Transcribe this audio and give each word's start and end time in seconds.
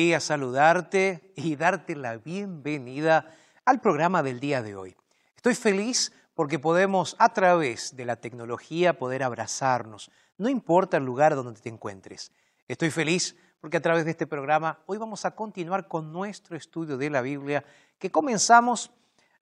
Alegría 0.00 0.20
saludarte 0.20 1.30
y 1.36 1.56
darte 1.56 1.94
la 1.94 2.16
bienvenida 2.16 3.34
al 3.66 3.82
programa 3.82 4.22
del 4.22 4.40
día 4.40 4.62
de 4.62 4.74
hoy. 4.74 4.96
Estoy 5.36 5.54
feliz 5.54 6.10
porque 6.34 6.58
podemos 6.58 7.16
a 7.18 7.34
través 7.34 7.94
de 7.94 8.06
la 8.06 8.16
tecnología 8.16 8.98
poder 8.98 9.22
abrazarnos, 9.22 10.10
no 10.38 10.48
importa 10.48 10.96
el 10.96 11.04
lugar 11.04 11.34
donde 11.34 11.60
te 11.60 11.68
encuentres. 11.68 12.32
Estoy 12.66 12.90
feliz 12.90 13.36
porque 13.60 13.76
a 13.76 13.82
través 13.82 14.06
de 14.06 14.12
este 14.12 14.26
programa 14.26 14.78
hoy 14.86 14.96
vamos 14.96 15.26
a 15.26 15.32
continuar 15.32 15.86
con 15.86 16.10
nuestro 16.10 16.56
estudio 16.56 16.96
de 16.96 17.10
la 17.10 17.20
Biblia 17.20 17.62
que 17.98 18.10
comenzamos 18.10 18.90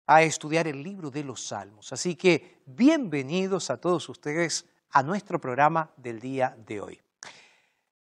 a 0.08 0.24
estudiar 0.24 0.68
el 0.68 0.82
libro 0.82 1.12
de 1.12 1.24
los 1.24 1.46
Salmos. 1.46 1.94
Así 1.94 2.16
que 2.16 2.64
bienvenidos 2.66 3.70
a 3.70 3.78
todos 3.78 4.10
ustedes 4.10 4.66
a 4.90 5.04
nuestro 5.04 5.40
programa 5.40 5.92
del 5.98 6.20
día 6.20 6.58
de 6.66 6.82
hoy. 6.82 7.07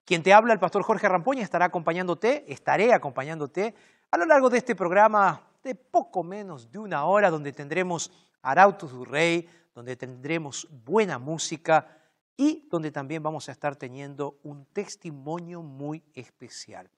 Quien 0.06 0.22
te 0.22 0.32
habla, 0.32 0.52
el 0.52 0.60
pastor 0.60 0.84
Jorge 0.84 1.08
Rampoña, 1.08 1.42
estará 1.42 1.64
acompañándote, 1.64 2.44
estaré 2.46 2.94
acompañándote 2.94 3.74
a 4.12 4.16
lo 4.16 4.24
largo 4.24 4.48
de 4.48 4.58
este 4.58 4.76
programa 4.76 5.42
de 5.64 5.74
poco 5.74 6.22
menos 6.22 6.70
de 6.70 6.78
una 6.78 7.06
hora, 7.06 7.28
donde 7.28 7.52
tendremos 7.52 8.12
Arautos 8.40 8.92
du 8.92 9.04
Rey, 9.04 9.48
donde 9.74 9.96
tendremos 9.96 10.68
buena 10.84 11.18
música 11.18 11.88
y 12.36 12.68
donde 12.70 12.92
también 12.92 13.20
vamos 13.20 13.48
a 13.48 13.52
estar 13.52 13.74
teniendo 13.74 14.38
un 14.44 14.66
testimonio 14.66 15.60
muy 15.60 16.04
especial. 16.14 16.88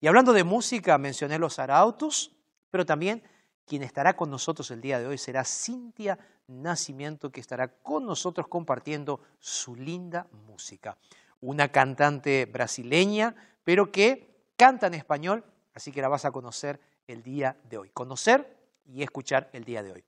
Y 0.00 0.06
hablando 0.06 0.32
de 0.32 0.44
música, 0.44 0.96
mencioné 0.96 1.40
los 1.40 1.58
Arautos, 1.58 2.36
pero 2.70 2.86
también 2.86 3.24
quien 3.66 3.82
estará 3.82 4.14
con 4.14 4.30
nosotros 4.30 4.70
el 4.70 4.80
día 4.80 5.00
de 5.00 5.08
hoy 5.08 5.18
será 5.18 5.42
Cintia 5.42 6.20
Nacimiento, 6.46 7.32
que 7.32 7.40
estará 7.40 7.66
con 7.66 8.06
nosotros 8.06 8.46
compartiendo 8.46 9.18
su 9.40 9.74
linda 9.74 10.28
música 10.46 10.96
una 11.44 11.68
cantante 11.68 12.46
brasileña, 12.46 13.34
pero 13.64 13.92
que 13.92 14.50
canta 14.56 14.86
en 14.86 14.94
español, 14.94 15.44
así 15.74 15.92
que 15.92 16.00
la 16.00 16.08
vas 16.08 16.24
a 16.24 16.30
conocer 16.30 16.80
el 17.06 17.22
día 17.22 17.56
de 17.68 17.78
hoy. 17.78 17.90
Conocer 17.90 18.56
y 18.86 19.02
escuchar 19.02 19.50
el 19.52 19.64
día 19.64 19.82
de 19.82 19.92
hoy. 19.92 20.04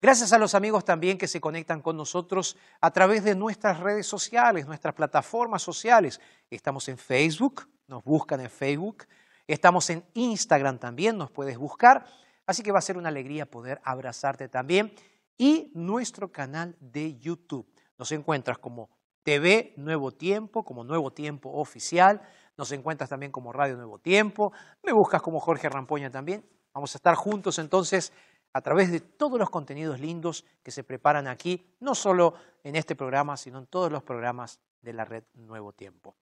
Gracias 0.00 0.32
a 0.32 0.38
los 0.38 0.54
amigos 0.54 0.84
también 0.84 1.18
que 1.18 1.28
se 1.28 1.40
conectan 1.40 1.80
con 1.80 1.96
nosotros 1.96 2.56
a 2.80 2.90
través 2.92 3.24
de 3.24 3.34
nuestras 3.34 3.80
redes 3.80 4.06
sociales, 4.06 4.66
nuestras 4.66 4.94
plataformas 4.94 5.62
sociales. 5.62 6.20
Estamos 6.50 6.88
en 6.88 6.98
Facebook, 6.98 7.68
nos 7.88 8.02
buscan 8.04 8.40
en 8.40 8.50
Facebook. 8.50 9.04
Estamos 9.46 9.90
en 9.90 10.04
Instagram 10.14 10.78
también, 10.78 11.18
nos 11.18 11.30
puedes 11.30 11.58
buscar. 11.58 12.06
Así 12.46 12.62
que 12.62 12.72
va 12.72 12.78
a 12.78 12.82
ser 12.82 12.96
una 12.96 13.08
alegría 13.08 13.46
poder 13.46 13.80
abrazarte 13.84 14.48
también. 14.48 14.94
Y 15.36 15.70
nuestro 15.74 16.30
canal 16.30 16.76
de 16.80 17.18
YouTube. 17.18 17.66
Nos 17.98 18.12
encuentras 18.12 18.58
como 18.58 18.90
TV 19.22 19.74
Nuevo 19.76 20.12
Tiempo, 20.12 20.64
como 20.64 20.84
Nuevo 20.84 21.12
Tiempo 21.12 21.50
Oficial. 21.52 22.22
Nos 22.56 22.72
encuentras 22.72 23.10
también 23.10 23.32
como 23.32 23.52
Radio 23.52 23.76
Nuevo 23.76 23.98
Tiempo. 23.98 24.52
Me 24.82 24.92
buscas 24.92 25.22
como 25.22 25.40
Jorge 25.40 25.68
Rampoña 25.68 26.10
también. 26.10 26.44
Vamos 26.74 26.94
a 26.94 26.98
estar 26.98 27.14
juntos 27.14 27.58
entonces 27.58 28.12
a 28.52 28.60
través 28.60 28.90
de 28.90 29.00
todos 29.00 29.38
los 29.38 29.50
contenidos 29.50 30.00
lindos 30.00 30.44
que 30.62 30.70
se 30.70 30.84
preparan 30.84 31.26
aquí, 31.26 31.74
no 31.80 31.94
solo 31.94 32.34
en 32.64 32.76
este 32.76 32.94
programa, 32.94 33.36
sino 33.36 33.58
en 33.58 33.66
todos 33.66 33.90
los 33.90 34.02
programas 34.02 34.60
de 34.82 34.92
la 34.92 35.04
red 35.04 35.24
Nuevo 35.34 35.72
Tiempo. 35.72 36.14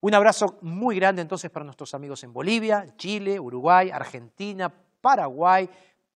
Un 0.00 0.14
abrazo 0.14 0.58
muy 0.62 0.96
grande 0.96 1.22
entonces 1.22 1.50
para 1.50 1.64
nuestros 1.64 1.94
amigos 1.94 2.22
en 2.24 2.32
Bolivia, 2.32 2.86
Chile, 2.96 3.40
Uruguay, 3.40 3.90
Argentina, 3.90 4.72
Paraguay, 5.00 5.68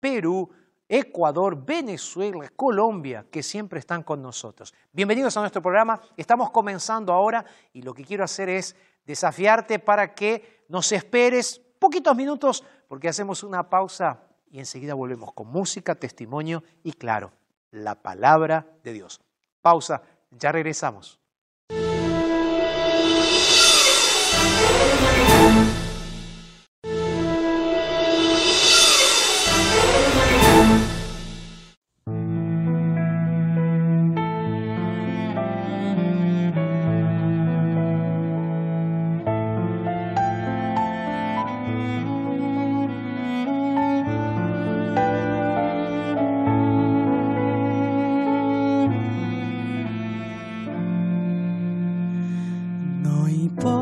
Perú, 0.00 0.50
Ecuador, 0.88 1.64
Venezuela, 1.64 2.48
Colombia, 2.54 3.26
que 3.30 3.42
siempre 3.42 3.80
están 3.80 4.02
con 4.02 4.22
nosotros. 4.22 4.72
Bienvenidos 4.92 5.36
a 5.36 5.40
nuestro 5.40 5.60
programa. 5.60 6.00
Estamos 6.16 6.50
comenzando 6.50 7.12
ahora 7.12 7.44
y 7.72 7.82
lo 7.82 7.92
que 7.92 8.04
quiero 8.04 8.22
hacer 8.22 8.48
es 8.48 8.76
desafiarte 9.04 9.78
para 9.80 10.14
que 10.14 10.64
nos 10.68 10.92
esperes 10.92 11.60
poquitos 11.78 12.14
minutos 12.14 12.64
porque 12.88 13.08
hacemos 13.08 13.42
una 13.42 13.68
pausa 13.68 14.20
y 14.48 14.60
enseguida 14.60 14.94
volvemos 14.94 15.32
con 15.32 15.48
música, 15.48 15.96
testimonio 15.96 16.62
y 16.84 16.92
claro, 16.92 17.32
la 17.72 17.96
palabra 17.96 18.66
de 18.84 18.92
Dios. 18.92 19.20
Pausa, 19.62 20.02
ya 20.30 20.52
regresamos. 20.52 21.18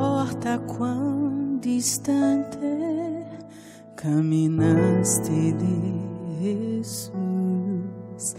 importa 0.05 0.59
quão 0.77 1.59
distante 1.63 2.59
caminaste 3.97 5.55
de 5.55 5.95
Jesus. 6.43 8.37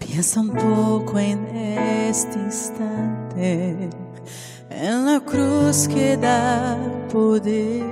Pensa 0.00 0.40
um 0.40 0.48
pouco 0.48 1.16
em 1.16 1.38
este 2.08 2.36
instante, 2.36 3.90
em 4.70 5.04
la 5.04 5.20
cruz 5.20 5.86
que 5.86 6.16
dá 6.16 6.76
poder. 7.12 7.84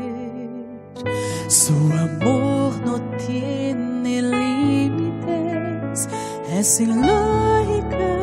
Su 1.49 1.75
amor 1.75 2.73
não 2.85 2.99
tem 3.19 3.77
limites, 4.21 6.09
é 6.59 6.61
sin 6.61 6.87
lógica. 6.87 8.22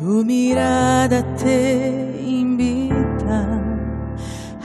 Su 0.00 0.24
mirada 0.24 1.22
te 1.36 2.22
invita 2.26 3.60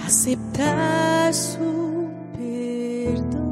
a 0.01 0.05
aceptar 0.05 1.33
su 1.33 2.07
perdón. 2.37 3.49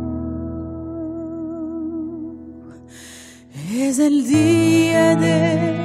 Es 3.69 4.00
el 4.00 4.25
día 4.25 5.18
de. 5.18 5.77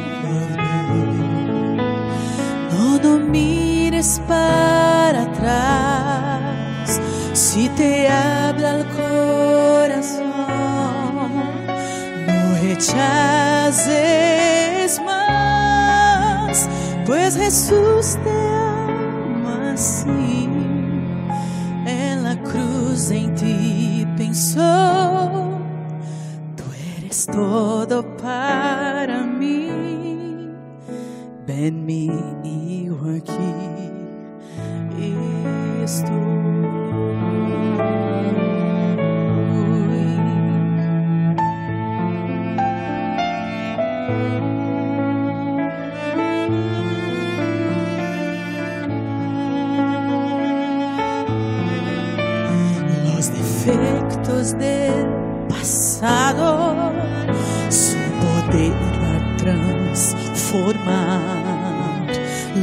No, 2.71 3.01
no 3.03 3.19
mires 3.19 4.23
para 4.29 5.23
atrás. 5.23 7.01
Si 7.33 7.69
te 7.71 8.09
habla 8.09 8.77
el 8.77 8.87
corazón, 8.87 10.23
no 12.25 12.55
rechaces 12.63 14.58
pues 17.09 17.37
Jesús 17.39 18.19
te 18.23 18.31
ama 18.31 19.73
así. 19.73 20.47
En 21.87 22.23
la 22.23 22.37
cruz 22.43 23.11
en 23.11 23.35
ti 23.35 24.07
pensó 24.15 25.59
Tú 26.55 26.65
eres 26.99 27.25
todo 27.25 28.05
para 28.19 29.25
mí. 29.25 30.51
Ven 31.47 31.87
mi 31.87 32.11
hijo 32.45 33.07
aquí. 33.17 33.55
Estoy. 35.83 36.29
Los 53.69 53.77
defectos 53.77 54.57
del 54.59 55.07
pasado, 55.49 56.93
su 57.69 57.99
poder 58.23 58.73
a 59.05 59.37
transformar 59.37 60.87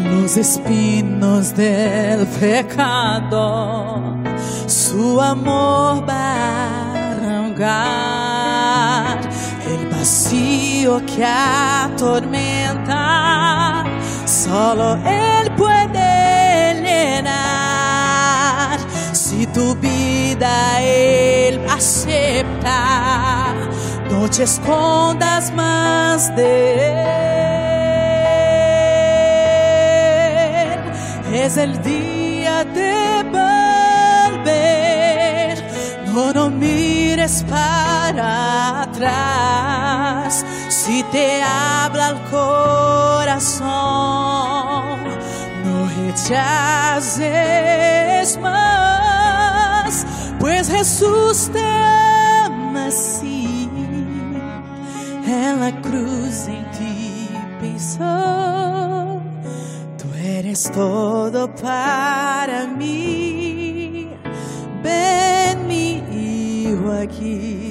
los 0.04 0.36
espinos 0.38 1.56
del 1.56 2.25
pecado, 2.40 4.16
su 4.66 5.22
amor 5.22 6.10
va 6.10 6.34
a 7.60 9.19
el 9.68 9.88
vacío 9.90 11.06
que 11.06 11.24
atormenta, 11.24 12.63
solo 14.25 14.96
Él 15.06 15.52
puede 15.56 16.05
tu 19.56 19.74
vida 19.75 20.81
Él 20.81 21.60
acepta, 21.69 23.56
no 24.12 24.30
te 24.30 24.44
escondas 24.44 25.52
más 25.54 26.36
de 26.36 26.92
Él. 30.74 30.80
Es 31.34 31.56
el 31.56 31.81
día 31.84 32.66
de 32.66 33.24
volver. 34.36 35.56
No, 36.13 36.34
no 36.34 36.50
mires 36.50 37.46
para 37.50 38.81
atrás. 38.81 40.46
Si 40.68 41.02
te 41.13 41.42
habla 41.42 42.10
el 42.10 42.19
corazón, 42.30 43.66
no 45.63 45.88
rechaces 46.04 47.18
más, 48.40 48.94
pues 50.65 50.77
Jesús 50.77 51.50
te 51.51 51.59
ama 51.59 52.88
así. 52.88 53.69
En 55.27 55.59
la 55.59 55.81
cruz 55.81 56.47
en 56.47 56.65
ti 56.71 57.29
pensó, 57.59 59.21
tú 59.97 60.06
eres 60.17 60.71
todo 60.71 61.53
para 61.56 62.67
mí. 62.67 64.09
Ven 64.83 65.67
mi 65.67 66.03
hijo 66.12 66.91
aquí. 66.91 67.64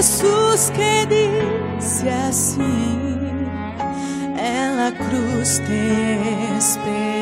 Es 0.00 0.22
Jesús 0.22 0.70
que 0.74 1.04
dice 1.10 2.10
así, 2.10 2.62
en 4.38 4.76
la 4.78 4.92
cruz 4.96 5.60
te 5.66 6.56
esperé. 6.56 7.19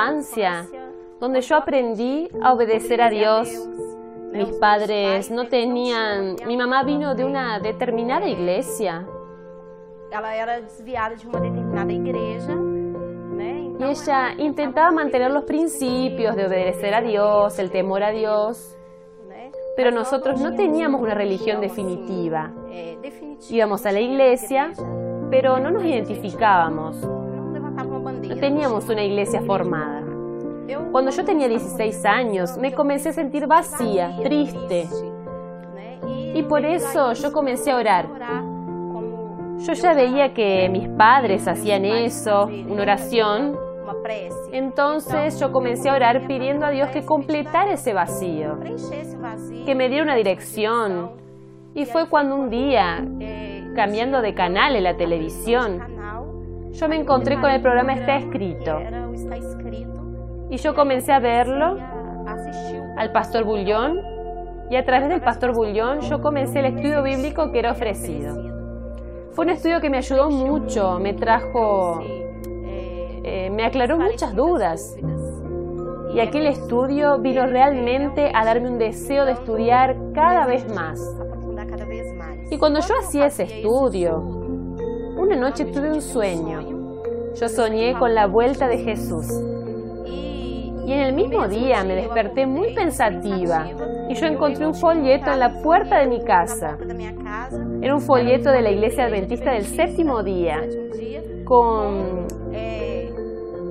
Infancia 0.00 0.66
donde 1.20 1.40
yo 1.42 1.56
aprendí 1.56 2.28
a 2.42 2.52
obedecer 2.54 3.02
a 3.02 3.10
Dios. 3.10 3.48
Mis 4.32 4.48
padres 4.58 5.30
no 5.30 5.48
tenían... 5.48 6.36
Mi 6.46 6.56
mamá 6.56 6.82
vino 6.84 7.14
de 7.14 7.24
una 7.24 7.58
determinada 7.60 8.26
iglesia. 8.26 9.06
Y 13.78 13.84
ella 13.84 14.34
intentaba 14.38 14.90
mantener 14.92 15.30
los 15.30 15.44
principios 15.44 16.36
de 16.36 16.46
obedecer 16.46 16.94
a 16.94 17.00
Dios, 17.00 17.58
el 17.58 17.70
temor 17.70 18.02
a 18.02 18.10
Dios, 18.10 18.76
pero 19.76 19.90
nosotros 19.90 20.40
no 20.40 20.54
teníamos 20.54 21.00
una 21.00 21.14
religión 21.14 21.60
definitiva. 21.60 22.52
Íbamos 23.48 23.86
a 23.86 23.92
la 23.92 24.00
iglesia, 24.00 24.72
pero 25.30 25.58
no 25.58 25.70
nos 25.70 25.84
identificábamos, 25.84 26.96
no 28.30 28.36
teníamos 28.36 28.88
una 28.88 29.02
iglesia 29.02 29.42
formada. 29.42 30.04
Cuando 30.92 31.10
yo 31.10 31.24
tenía 31.24 31.48
16 31.48 32.04
años, 32.04 32.56
me 32.56 32.72
comencé 32.72 33.08
a 33.08 33.12
sentir 33.12 33.48
vacía, 33.48 34.16
triste. 34.22 34.88
Y 36.32 36.42
por 36.44 36.64
eso 36.64 37.12
yo 37.14 37.32
comencé 37.32 37.72
a 37.72 37.76
orar. 37.76 38.06
Yo 39.58 39.72
ya 39.72 39.94
veía 39.94 40.32
que 40.32 40.68
mis 40.68 40.88
padres 40.90 41.48
hacían 41.48 41.84
eso, 41.84 42.48
una 42.68 42.82
oración. 42.82 43.58
Entonces 44.52 45.40
yo 45.40 45.50
comencé 45.50 45.90
a 45.90 45.94
orar 45.94 46.28
pidiendo 46.28 46.66
a 46.66 46.70
Dios 46.70 46.90
que 46.90 47.04
completara 47.04 47.72
ese 47.72 47.92
vacío, 47.92 48.58
que 49.66 49.74
me 49.74 49.88
diera 49.88 50.04
una 50.04 50.14
dirección. 50.14 51.10
Y 51.74 51.84
fue 51.84 52.08
cuando 52.08 52.36
un 52.36 52.48
día, 52.48 53.04
cambiando 53.74 54.22
de 54.22 54.34
canal 54.34 54.76
en 54.76 54.84
la 54.84 54.96
televisión. 54.96 55.99
Yo 56.72 56.88
me 56.88 56.96
encontré 56.96 57.40
con 57.40 57.50
el 57.50 57.60
programa 57.60 57.94
Está 57.94 58.16
Escrito. 58.16 58.78
Y 60.50 60.56
yo 60.56 60.74
comencé 60.74 61.12
a 61.12 61.20
verlo, 61.20 61.76
al 62.96 63.12
pastor 63.12 63.44
Bullón, 63.44 63.98
y 64.70 64.76
a 64.76 64.84
través 64.84 65.08
del 65.08 65.20
pastor 65.20 65.54
Bullón 65.54 66.00
yo 66.00 66.20
comencé 66.20 66.60
el 66.60 66.66
estudio 66.66 67.02
bíblico 67.02 67.50
que 67.50 67.58
era 67.58 67.72
ofrecido. 67.72 68.34
Fue 69.32 69.44
un 69.44 69.50
estudio 69.50 69.80
que 69.80 69.90
me 69.90 69.98
ayudó 69.98 70.30
mucho, 70.30 70.98
me 71.00 71.14
trajo, 71.14 72.00
eh, 72.02 73.50
me 73.50 73.64
aclaró 73.64 73.98
muchas 73.98 74.34
dudas. 74.34 74.96
Y 76.14 76.20
aquel 76.20 76.46
estudio 76.46 77.20
vino 77.20 77.46
realmente 77.46 78.32
a 78.34 78.44
darme 78.44 78.68
un 78.68 78.78
deseo 78.78 79.24
de 79.24 79.32
estudiar 79.32 79.96
cada 80.12 80.46
vez 80.46 80.66
más. 80.74 81.00
Y 82.50 82.58
cuando 82.58 82.80
yo 82.80 82.94
hacía 83.00 83.26
ese 83.26 83.44
estudio, 83.44 84.39
una 85.20 85.36
noche 85.36 85.66
tuve 85.66 85.92
un 85.92 86.00
sueño. 86.00 86.60
Yo 87.38 87.48
soñé 87.48 87.94
con 87.98 88.14
la 88.14 88.26
vuelta 88.26 88.68
de 88.68 88.78
Jesús. 88.78 89.26
Y 90.86 90.92
en 90.92 91.00
el 91.00 91.12
mismo 91.14 91.46
día 91.46 91.84
me 91.84 91.94
desperté 91.94 92.46
muy 92.46 92.74
pensativa 92.74 93.68
y 94.08 94.14
yo 94.14 94.26
encontré 94.26 94.66
un 94.66 94.74
folleto 94.74 95.30
en 95.30 95.38
la 95.38 95.60
puerta 95.62 95.98
de 96.00 96.06
mi 96.08 96.24
casa. 96.24 96.78
Era 97.82 97.94
un 97.94 98.00
folleto 98.00 98.50
de 98.50 98.62
la 98.62 98.70
Iglesia 98.70 99.04
Adventista 99.04 99.52
del 99.52 99.64
Séptimo 99.64 100.22
Día 100.22 100.56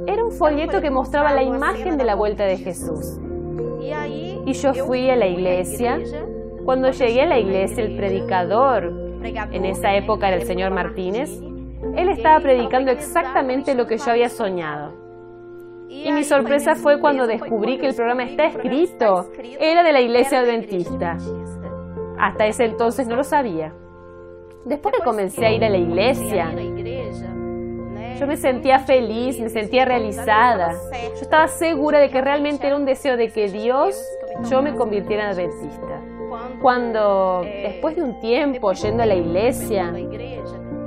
Era 0.07 0.23
un 0.23 0.31
folleto 0.31 0.81
que 0.81 0.91
mostraba 0.91 1.33
la 1.33 1.43
imagen 1.43 1.97
de 1.97 2.03
la 2.03 2.15
vuelta 2.15 2.45
de 2.45 2.57
Jesús. 2.57 3.19
Y 4.45 4.53
yo 4.53 4.73
fui 4.85 5.09
a 5.09 5.15
la 5.15 5.27
iglesia. 5.27 5.99
Cuando 6.63 6.91
llegué 6.91 7.23
a 7.23 7.25
la 7.25 7.39
iglesia, 7.39 7.83
el 7.83 7.95
predicador, 7.97 9.08
en 9.23 9.65
esa 9.65 9.95
época 9.95 10.27
era 10.27 10.38
el 10.38 10.47
señor 10.47 10.71
Martínez, 10.71 11.29
él 11.95 12.09
estaba 12.09 12.39
predicando 12.39 12.91
exactamente 12.91 13.75
lo 13.75 13.88
que 13.88 13.97
yo 13.97 14.11
había 14.11 14.29
soñado. 14.29 14.93
Y 15.89 16.11
mi 16.11 16.23
sorpresa 16.23 16.75
fue 16.75 16.99
cuando 16.99 17.25
descubrí 17.25 17.79
que 17.79 17.88
el 17.88 17.95
programa 17.95 18.23
está 18.23 18.45
escrito. 18.45 19.31
Era 19.59 19.81
de 19.81 19.91
la 19.91 20.01
iglesia 20.01 20.39
adventista. 20.39 21.17
Hasta 22.19 22.45
ese 22.45 22.65
entonces 22.65 23.07
no 23.07 23.15
lo 23.15 23.23
sabía. 23.23 23.73
Después 24.65 24.93
que 24.95 25.03
comencé 25.03 25.45
a 25.45 25.51
ir 25.51 25.63
a 25.63 25.69
la 25.69 25.77
iglesia, 25.77 26.51
yo 28.19 28.27
me 28.27 28.38
sentía 28.38 28.79
feliz, 28.79 29.39
me 29.39 29.49
sentía 29.49 29.85
realizada. 29.85 30.73
Yo 30.91 31.21
estaba 31.21 31.47
segura 31.47 31.99
de 31.99 32.09
que 32.09 32.21
realmente 32.21 32.67
era 32.67 32.75
un 32.75 32.85
deseo 32.85 33.17
de 33.17 33.31
que 33.31 33.47
Dios, 33.47 33.99
yo 34.49 34.61
me 34.61 34.75
convirtiera 34.75 35.23
en 35.23 35.29
adventista. 35.29 36.08
Cuando, 36.61 37.41
después 37.43 37.95
de 37.95 38.03
un 38.03 38.19
tiempo 38.19 38.73
yendo 38.73 39.03
a 39.03 39.05
la 39.05 39.15
iglesia, 39.15 39.93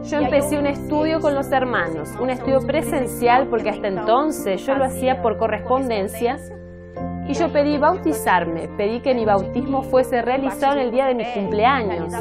yo 0.02 0.18
empecé 0.18 0.58
un 0.58 0.66
estudio 0.66 1.20
con 1.20 1.34
los 1.34 1.50
hermanos, 1.50 2.10
un 2.20 2.28
estudio 2.28 2.60
presencial 2.60 3.46
porque 3.46 3.70
hasta 3.70 3.88
entonces 3.88 4.66
yo 4.66 4.74
lo 4.74 4.84
hacía 4.84 5.22
por 5.22 5.38
correspondencia 5.38 6.38
y 7.26 7.32
yo 7.32 7.50
pedí 7.52 7.78
bautizarme, 7.78 8.68
pedí 8.76 9.00
que 9.00 9.14
mi 9.14 9.24
bautismo 9.24 9.82
fuese 9.82 10.20
realizado 10.20 10.74
en 10.74 10.80
el 10.80 10.90
día 10.90 11.06
de 11.06 11.14
mi 11.14 11.24
cumpleaños, 11.24 12.12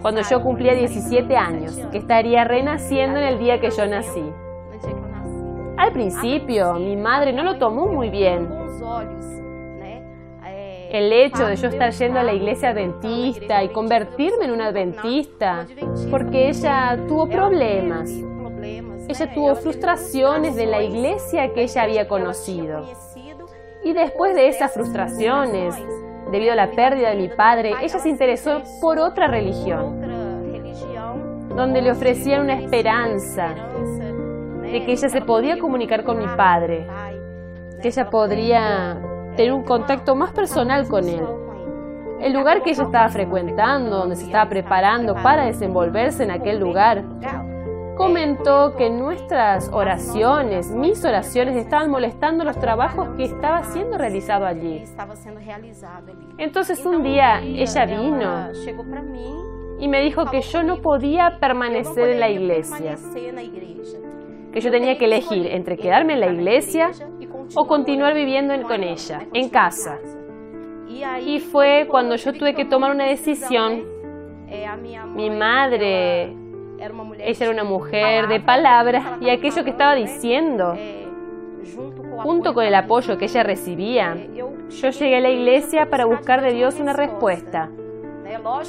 cuando 0.00 0.22
yo 0.22 0.42
cumplía 0.42 0.74
17 0.74 1.36
años, 1.36 1.76
que 1.90 1.98
estaría 1.98 2.44
renaciendo 2.44 3.18
en 3.18 3.24
el 3.24 3.38
día 3.38 3.60
que 3.60 3.70
yo 3.70 3.86
nací. 3.86 4.24
Al 5.76 5.92
principio, 5.92 6.74
mi 6.74 6.96
madre 6.96 7.32
no 7.32 7.42
lo 7.42 7.58
tomó 7.58 7.86
muy 7.88 8.08
bien. 8.08 8.48
El 10.92 11.10
hecho 11.10 11.46
de 11.46 11.56
yo 11.56 11.68
estar 11.68 11.90
yendo 11.90 12.20
a 12.20 12.22
la 12.22 12.34
iglesia 12.34 12.68
adventista 12.68 13.64
y 13.64 13.70
convertirme 13.70 14.44
en 14.44 14.50
una 14.50 14.66
adventista, 14.66 15.66
porque 16.10 16.50
ella 16.50 16.98
tuvo 17.08 17.26
problemas. 17.30 18.10
Ella 19.08 19.32
tuvo 19.32 19.54
frustraciones 19.54 20.54
de 20.54 20.66
la 20.66 20.82
iglesia 20.82 21.54
que 21.54 21.62
ella 21.62 21.84
había 21.84 22.06
conocido. 22.06 22.84
Y 23.82 23.94
después 23.94 24.34
de 24.34 24.48
esas 24.48 24.74
frustraciones, 24.74 25.74
debido 26.30 26.52
a 26.52 26.56
la 26.56 26.70
pérdida 26.72 27.08
de 27.08 27.16
mi 27.16 27.28
padre, 27.28 27.72
ella 27.80 27.98
se 27.98 28.10
interesó 28.10 28.60
por 28.82 28.98
otra 28.98 29.28
religión, 29.28 29.98
donde 31.56 31.80
le 31.80 31.90
ofrecían 31.90 32.42
una 32.42 32.60
esperanza 32.60 33.54
de 34.60 34.84
que 34.84 34.92
ella 34.92 35.08
se 35.08 35.22
podía 35.22 35.58
comunicar 35.58 36.04
con 36.04 36.18
mi 36.18 36.26
padre, 36.36 36.86
que 37.80 37.88
ella 37.88 38.10
podría 38.10 39.00
tener 39.36 39.52
un 39.52 39.62
contacto 39.62 40.14
más 40.14 40.32
personal 40.32 40.88
con 40.88 41.08
él. 41.08 41.22
El 42.20 42.32
lugar 42.32 42.62
que 42.62 42.70
ella 42.70 42.84
estaba 42.84 43.08
frecuentando, 43.08 43.98
donde 43.98 44.16
se 44.16 44.26
estaba 44.26 44.48
preparando 44.48 45.14
para 45.14 45.46
desenvolverse 45.46 46.22
en 46.22 46.30
aquel 46.30 46.60
lugar, 46.60 47.02
comentó 47.96 48.74
que 48.76 48.90
nuestras 48.90 49.68
oraciones, 49.72 50.70
mis 50.70 51.04
oraciones, 51.04 51.56
estaban 51.56 51.90
molestando 51.90 52.44
los 52.44 52.58
trabajos 52.58 53.08
que 53.16 53.24
estaba 53.24 53.64
siendo 53.64 53.98
realizado 53.98 54.46
allí. 54.46 54.84
Entonces 56.38 56.84
un 56.86 57.02
día 57.02 57.40
ella 57.42 57.86
vino 57.86 58.48
y 59.78 59.88
me 59.88 60.00
dijo 60.00 60.26
que 60.26 60.40
yo 60.42 60.62
no 60.62 60.76
podía 60.76 61.38
permanecer 61.40 62.10
en 62.10 62.20
la 62.20 62.28
iglesia, 62.30 62.96
que 64.52 64.60
yo 64.60 64.70
tenía 64.70 64.96
que 64.96 65.06
elegir 65.06 65.46
entre 65.46 65.76
quedarme 65.76 66.14
en 66.14 66.20
la 66.20 66.28
iglesia 66.28 66.90
o 67.56 67.66
continuar 67.66 68.14
viviendo 68.14 68.54
en- 68.54 68.62
con 68.62 68.82
ella, 68.82 69.20
en 69.32 69.48
casa. 69.48 69.98
Y 71.26 71.40
fue 71.40 71.86
cuando 71.90 72.16
yo 72.16 72.32
tuve 72.32 72.54
que 72.54 72.64
tomar 72.64 72.90
una 72.94 73.04
decisión. 73.06 73.84
Mi 75.14 75.30
madre, 75.30 76.34
ella 77.18 77.46
era 77.46 77.50
una 77.50 77.64
mujer 77.64 78.28
de 78.28 78.40
palabra 78.40 79.16
y 79.20 79.30
aquello 79.30 79.64
que 79.64 79.70
estaba 79.70 79.94
diciendo, 79.94 80.74
junto 82.22 82.52
con 82.54 82.64
el 82.64 82.74
apoyo 82.74 83.16
que 83.16 83.24
ella 83.26 83.42
recibía, 83.42 84.14
yo 84.68 84.88
llegué 84.90 85.16
a 85.16 85.20
la 85.20 85.30
iglesia 85.30 85.86
para 85.90 86.04
buscar 86.06 86.42
de 86.42 86.52
Dios 86.52 86.78
una 86.80 86.92
respuesta. 86.92 87.70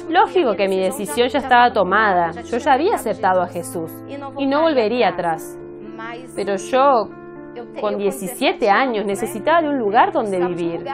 Lógico 0.08 0.54
que 0.56 0.68
mi 0.68 0.78
decisión 0.78 1.28
ya 1.28 1.38
estaba 1.38 1.72
tomada, 1.72 2.30
yo 2.32 2.58
ya 2.58 2.72
había 2.72 2.94
aceptado 2.94 3.42
a 3.42 3.46
Jesús 3.48 3.90
y 4.38 4.46
no 4.46 4.62
volvería 4.62 5.08
atrás. 5.08 5.58
Pero 6.36 6.56
yo, 6.56 7.08
con 7.80 7.98
17 7.98 8.70
años, 8.70 9.04
necesitaba 9.06 9.62
de 9.62 9.68
un 9.68 9.78
lugar 9.78 10.12
donde 10.12 10.44
vivir. 10.46 10.84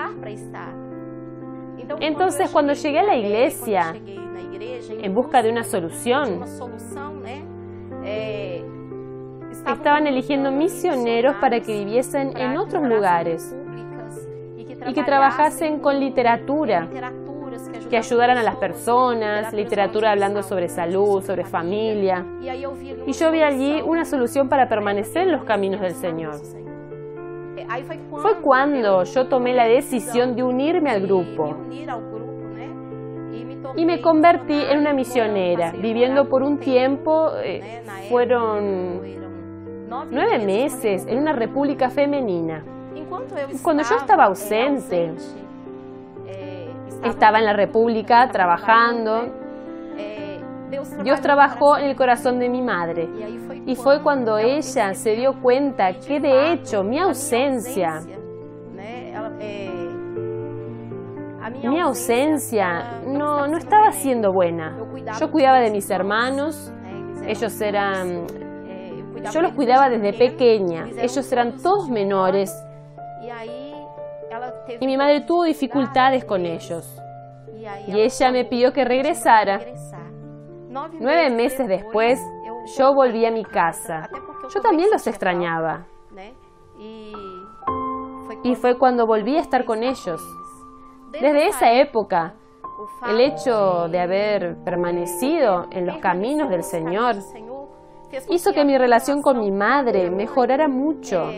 Entonces, 2.01 2.51
cuando 2.51 2.73
llegué 2.73 3.01
a 3.01 3.05
la 3.05 3.17
iglesia, 3.17 3.95
en 5.03 5.15
busca 5.15 5.43
de 5.43 5.51
una 5.51 5.63
solución, 5.63 6.41
estaban 9.67 10.07
eligiendo 10.07 10.51
misioneros 10.51 11.37
para 11.41 11.61
que 11.61 11.73
viviesen 11.85 12.37
en 12.37 12.57
otros 12.57 12.83
lugares 12.83 13.57
y 14.57 14.95
que 14.95 15.05
trabajasen 15.05 15.81
con 15.81 16.01
literatura, 16.01 16.89
que 17.89 17.97
ayudaran 17.97 18.39
a 18.39 18.43
las 18.43 18.57
personas, 18.57 19.53
literatura 19.53 20.13
hablando 20.13 20.43
sobre 20.43 20.69
salud, 20.69 21.23
sobre 21.23 21.45
familia. 21.45 22.25
Y 23.07 23.13
yo 23.13 23.31
vi 23.31 23.43
allí 23.43 23.83
una 23.83 24.05
solución 24.05 24.49
para 24.49 24.69
permanecer 24.69 25.23
en 25.23 25.33
los 25.33 25.45
caminos 25.45 25.81
del 25.81 25.95
Señor. 25.95 26.35
Fue 28.21 28.41
cuando 28.41 29.05
yo 29.05 29.29
tomé 29.29 29.55
la 29.55 29.67
decisión 29.67 30.35
de 30.35 30.43
unirme 30.43 30.91
al 30.91 31.03
grupo 31.03 31.57
y 33.77 33.87
me 33.87 34.01
convertí 34.01 34.55
en 34.55 34.79
una 34.79 34.93
misionera, 34.93 35.73
viviendo 35.73 36.29
por 36.29 36.43
un 36.43 36.59
tiempo, 36.59 37.31
eh, 37.43 37.83
fueron 38.09 39.01
nueve 40.11 40.39
meses 40.45 41.07
en 41.07 41.19
una 41.19 41.33
república 41.33 41.91
femenina. 41.91 42.65
Cuando 43.63 43.83
yo 43.83 43.97
estaba 43.97 44.25
ausente, 44.25 45.13
estaba 47.05 47.39
en 47.39 47.45
la 47.45 47.53
república 47.53 48.29
trabajando, 48.31 49.41
Dios 51.03 51.21
trabajó 51.21 51.77
en 51.79 51.87
el 51.87 51.97
corazón 51.97 52.39
de 52.39 52.49
mi 52.49 52.63
madre. 52.63 53.09
Y 53.67 53.75
fue 53.77 54.03
cuando 54.03 54.39
ella 54.39 54.95
se 54.95 55.15
dio 55.15 55.41
cuenta 55.41 55.93
que 55.95 56.21
de 56.21 56.53
hecho 56.53 56.83
mi 56.83 56.99
ausencia, 56.99 58.01
mi 61.63 61.81
ausencia 61.81 63.01
no, 63.07 63.47
no 63.47 63.57
estaba 63.57 63.93
siendo 63.93 64.33
buena. 64.33 64.77
Yo 65.19 65.31
cuidaba 65.31 65.61
de 65.61 65.71
mis 65.71 65.91
hermanos, 65.91 66.73
ellos 67.27 67.61
eran, 67.61 68.27
yo 69.33 69.43
los 69.43 69.53
cuidaba 69.53 69.91
desde 69.91 70.13
pequeña, 70.13 70.89
ellos 70.99 71.31
eran 71.33 71.57
todos 71.59 71.91
menores 71.91 72.55
y 74.79 74.87
mi 74.87 74.97
madre 74.97 75.23
tuvo 75.23 75.45
dificultades 75.45 76.25
con 76.25 76.47
ellos. 76.47 77.01
Y 77.87 78.01
ella 78.01 78.31
me 78.31 78.45
pidió 78.45 78.73
que 78.73 78.85
regresara. 78.85 79.61
Nueve 80.69 81.31
meses 81.31 81.67
después, 81.67 82.21
yo 82.79 82.95
volví 82.95 83.27
a 83.27 83.31
mi 83.31 83.45
casa. 83.45 84.09
Yo 84.55 84.61
también 84.61 84.89
los 84.91 85.07
extrañaba. 85.07 85.87
Y 88.43 88.55
fue 88.55 88.79
cuando 88.79 89.07
volví 89.07 89.37
a 89.37 89.41
estar 89.41 89.65
con 89.65 89.83
ellos. 89.83 90.21
Desde 91.13 91.49
esa 91.49 91.73
época, 91.73 92.35
el 93.09 93.21
hecho 93.21 93.89
de 93.89 94.01
haber 94.01 94.57
permanecido 94.65 95.67
en 95.71 95.87
los 95.87 95.99
caminos 95.99 96.49
del 96.49 96.63
Señor 96.63 97.17
hizo 98.29 98.53
que 98.53 98.65
mi 98.65 98.79
relación 98.79 99.23
con 99.23 99.39
mi 99.39 99.51
madre 99.51 100.11
mejorara 100.11 100.69
mucho. 100.69 101.31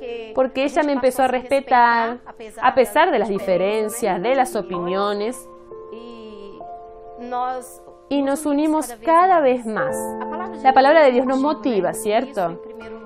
Eh, 0.00 0.32
porque 0.34 0.64
ella 0.64 0.82
me 0.82 0.92
empezó 0.92 1.22
a 1.22 1.28
respetar, 1.28 2.18
a 2.62 2.74
pesar 2.74 3.10
de 3.10 3.18
las 3.18 3.28
diferencias, 3.28 4.20
de 4.22 4.34
las 4.34 4.56
opiniones, 4.56 5.48
y 8.08 8.22
nos 8.22 8.44
unimos 8.44 8.92
cada 9.04 9.40
vez 9.40 9.64
más. 9.66 9.96
La 10.62 10.72
palabra 10.72 11.02
de 11.02 11.12
Dios 11.12 11.26
nos 11.26 11.38
motiva? 11.38 11.94
¿cierto? 11.94 12.60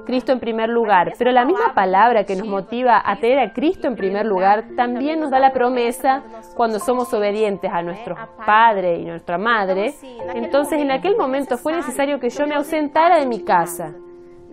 Cristo 0.07 0.33
en 0.33 0.41
primer 0.41 0.69
lugar, 0.69 1.15
pero 1.19 1.33
la 1.33 1.45
misma 1.45 1.75
palabra 1.75 2.25
que 2.25 2.37
nos 2.37 2.47
motiva 2.47 3.03
a 3.05 3.17
tener 3.17 3.39
a 3.39 3.53
Cristo 3.53 3.87
en 3.87 3.97
primer 3.97 4.27
lugar 4.27 4.65
también 4.77 5.21
nos 5.21 5.31
da 5.31 5.39
la 5.39 5.53
promesa 5.53 6.23
cuando 6.55 6.79
somos 6.79 7.13
obedientes 7.15 7.71
a 7.73 7.83
nuestro 7.83 8.17
Padre 8.45 8.99
y 8.99 9.05
nuestra 9.05 9.39
Madre. 9.39 9.95
Entonces 10.35 10.81
en 10.81 10.91
aquel 10.91 11.17
momento 11.17 11.57
fue 11.57 11.73
necesario 11.75 12.21
que 12.21 12.31
yo 12.31 12.47
me 12.47 12.55
ausentara 12.55 13.19
de 13.19 13.27
mi 13.27 13.45
casa, 13.45 13.93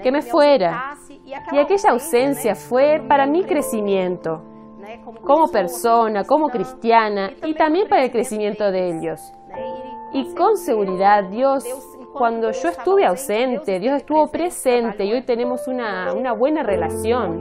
que 0.02 0.12
me 0.12 0.22
fuera. 0.22 0.96
Y 1.52 1.58
aquella 1.58 1.92
ausencia 1.92 2.56
fue 2.56 3.02
para 3.08 3.26
mi 3.26 3.44
crecimiento 3.44 4.42
como 5.24 5.48
persona, 5.48 6.24
como 6.24 6.50
cristiana 6.50 7.32
y 7.44 7.54
también 7.54 7.88
para 7.88 8.04
el 8.04 8.12
crecimiento 8.12 8.72
de 8.72 8.98
ellos. 8.98 9.20
Y 10.14 10.34
con 10.36 10.58
seguridad, 10.58 11.24
Dios, 11.30 11.64
cuando 12.14 12.52
yo 12.52 12.70
estuve 12.70 13.06
ausente, 13.06 13.80
Dios 13.80 13.98
estuvo 13.98 14.28
presente 14.28 15.06
y 15.06 15.14
hoy 15.14 15.24
tenemos 15.24 15.68
una, 15.68 16.14
una 16.14 16.34
buena 16.34 16.64
relación. 16.64 17.40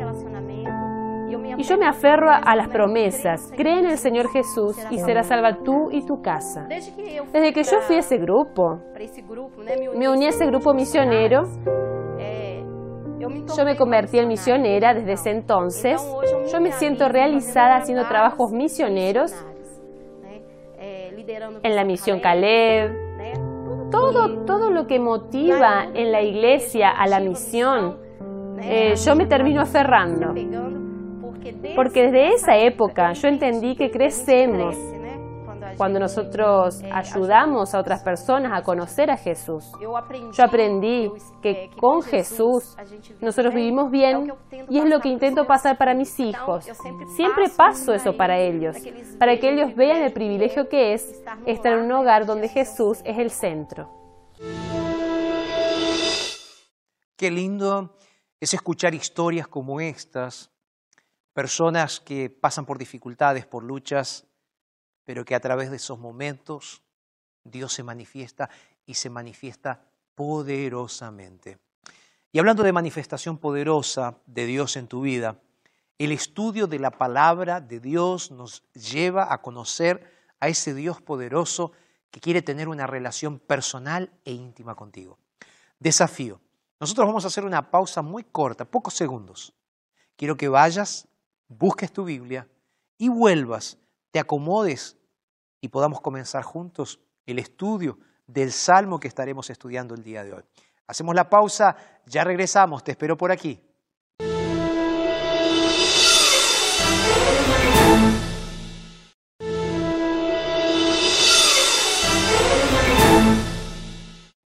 Y 1.59 1.63
yo 1.63 1.77
me 1.77 1.87
aferro 1.87 2.31
a 2.31 2.57
las 2.57 2.69
promesas. 2.69 3.53
Cree 3.57 3.81
en 3.81 3.87
el 3.87 3.99
Señor 3.99 4.31
Jesús 4.31 4.77
y 4.91 4.99
serás 4.99 5.27
salva 5.27 5.59
tú 5.65 5.91
y 5.91 6.07
tu 6.07 6.23
casa. 6.23 6.67
Desde 6.69 7.53
que 7.53 7.63
yo 7.65 7.81
fui 7.81 7.97
a 7.97 7.99
ese 7.99 8.19
grupo, 8.19 8.79
me 9.97 10.09
uní 10.09 10.27
a 10.27 10.29
esse 10.29 10.47
grupo 10.47 10.73
misionero, 10.73 11.43
yo 13.21 13.65
me 13.65 13.77
convertí 13.77 14.19
en 14.19 14.29
misionera 14.29 14.95
desde 14.95 15.13
ese 15.13 15.31
entonces. 15.31 16.01
Yo 16.51 16.61
me 16.61 16.73
siento 16.73 17.09
realizada 17.09 17.77
haciendo 17.77 18.07
trabajos 18.07 18.51
misioneros 18.53 19.35
en 21.63 21.77
la 21.77 21.85
misión 21.85 22.21
Caleb. 22.21 23.11
Todo, 23.91 24.45
todo 24.45 24.71
lo 24.71 24.87
que 24.87 24.99
motiva 24.99 25.87
en 25.95 26.13
la 26.13 26.23
iglesia 26.23 26.91
a 26.91 27.07
la 27.07 27.21
misión, 27.21 27.99
eh, 28.63 28.95
yo 28.97 29.17
me 29.17 29.27
termino 29.27 29.61
aferrando. 29.61 30.33
Porque 31.77 32.03
desde 32.05 32.35
esa 32.35 32.57
época 32.57 33.13
yo 33.13 33.29
entendí 33.29 33.75
que 33.75 33.91
crecemos 33.91 34.77
cuando 35.81 35.99
nosotros 35.99 36.83
ayudamos 36.93 37.75
a 37.75 37.79
otras 37.81 38.03
personas 38.03 38.53
a 38.53 38.63
conocer 38.63 39.11
a 39.11 39.17
Jesús. 39.17 39.65
Yo 39.81 40.45
aprendí 40.45 41.11
que 41.41 41.71
con 41.81 42.03
Jesús 42.03 42.77
nosotros 43.23 43.55
vivimos 43.55 43.91
bien 43.91 44.31
y 44.69 44.79
es 44.79 44.85
lo 44.85 45.01
que 45.01 45.09
intento 45.09 45.47
pasar 45.47 45.79
para 45.79 45.95
mis 45.95 46.21
hijos. 46.21 46.67
Siempre 47.17 47.47
paso 47.57 47.95
eso 47.95 48.15
para 48.15 48.39
ellos, 48.39 48.77
para 49.19 49.39
que 49.39 49.55
ellos 49.55 49.75
vean 49.75 50.03
el 50.03 50.13
privilegio 50.13 50.69
que 50.69 50.93
es 50.93 51.23
estar 51.47 51.73
en 51.73 51.87
un 51.87 51.93
hogar 51.93 52.25
onde 52.25 52.33
donde 52.33 52.49
Jesús 52.51 52.99
es 53.07 53.17
el 53.17 53.31
centro. 53.31 53.89
Qué 57.17 57.31
lindo 57.31 57.97
es 58.39 58.53
escuchar 58.53 58.95
historias 58.95 59.49
como 59.49 59.81
estas, 59.81 60.53
personas 61.33 62.01
que 62.01 62.29
pasan 62.29 62.67
por 62.67 62.77
dificultades, 62.77 63.47
por 63.47 63.65
luchas, 63.65 64.30
pero 65.11 65.25
que 65.25 65.35
a 65.35 65.41
través 65.41 65.71
de 65.71 65.77
esos 65.77 65.99
momentos 65.99 66.85
Dios 67.43 67.73
se 67.73 67.83
manifiesta 67.83 68.49
y 68.87 68.95
se 68.95 69.11
manifiesta 69.11 69.83
poderosamente. 70.15 71.59
Y 72.31 72.39
hablando 72.39 72.63
de 72.63 72.73
manifestación 72.73 73.37
poderosa 73.37 74.19
de 74.27 74.47
Dios 74.47 74.77
en 74.77 74.87
tu 74.87 75.01
vida, 75.01 75.41
el 75.99 76.13
estudio 76.13 76.69
de 76.69 76.79
la 76.79 76.93
palabra 76.93 77.61
de 77.61 77.81
Dios 77.81 78.31
nos 78.31 78.63
lleva 78.73 79.35
a 79.35 79.43
conocer 79.43 80.09
a 80.39 80.47
ese 80.47 80.75
Dios 80.75 81.03
poderoso 81.03 81.73
que 82.13 82.21
quiere 82.21 82.41
tener 82.41 82.69
una 82.69 82.87
relación 82.87 83.41
personal 83.41 84.13
e 84.25 84.31
íntima 84.31 84.77
contigo. 84.77 85.19
Desafío. 85.81 86.41
Nosotros 86.79 87.09
vamos 87.09 87.25
a 87.25 87.27
hacer 87.27 87.45
una 87.45 87.69
pausa 87.69 88.01
muy 88.01 88.23
corta, 88.23 88.65
pocos 88.65 88.95
segundos. 88.95 89.55
Quiero 90.15 90.37
que 90.37 90.49
vayas, 90.49 91.09
busques 91.49 91.93
tu 91.93 92.05
Biblia 92.05 92.47
y 92.97 93.09
vuelvas, 93.09 93.77
te 94.11 94.19
acomodes 94.19 94.97
y 95.61 95.69
podamos 95.69 96.01
comenzar 96.01 96.43
juntos 96.43 97.01
el 97.27 97.39
estudio 97.39 97.99
del 98.27 98.53
salmo 98.53 98.99
que 98.99 99.09
estaremos 99.09 99.51
estudiando 99.51 99.95
el 99.95 100.03
día 100.03 100.25
de 100.25 100.33
hoy. 100.33 100.43
Hacemos 100.87 101.15
la 101.15 101.29
pausa, 101.29 101.77
ya 102.07 102.25
regresamos, 102.25 102.83
te 102.83 102.93
espero 102.93 103.17
por 103.17 103.31
aquí. 103.31 103.63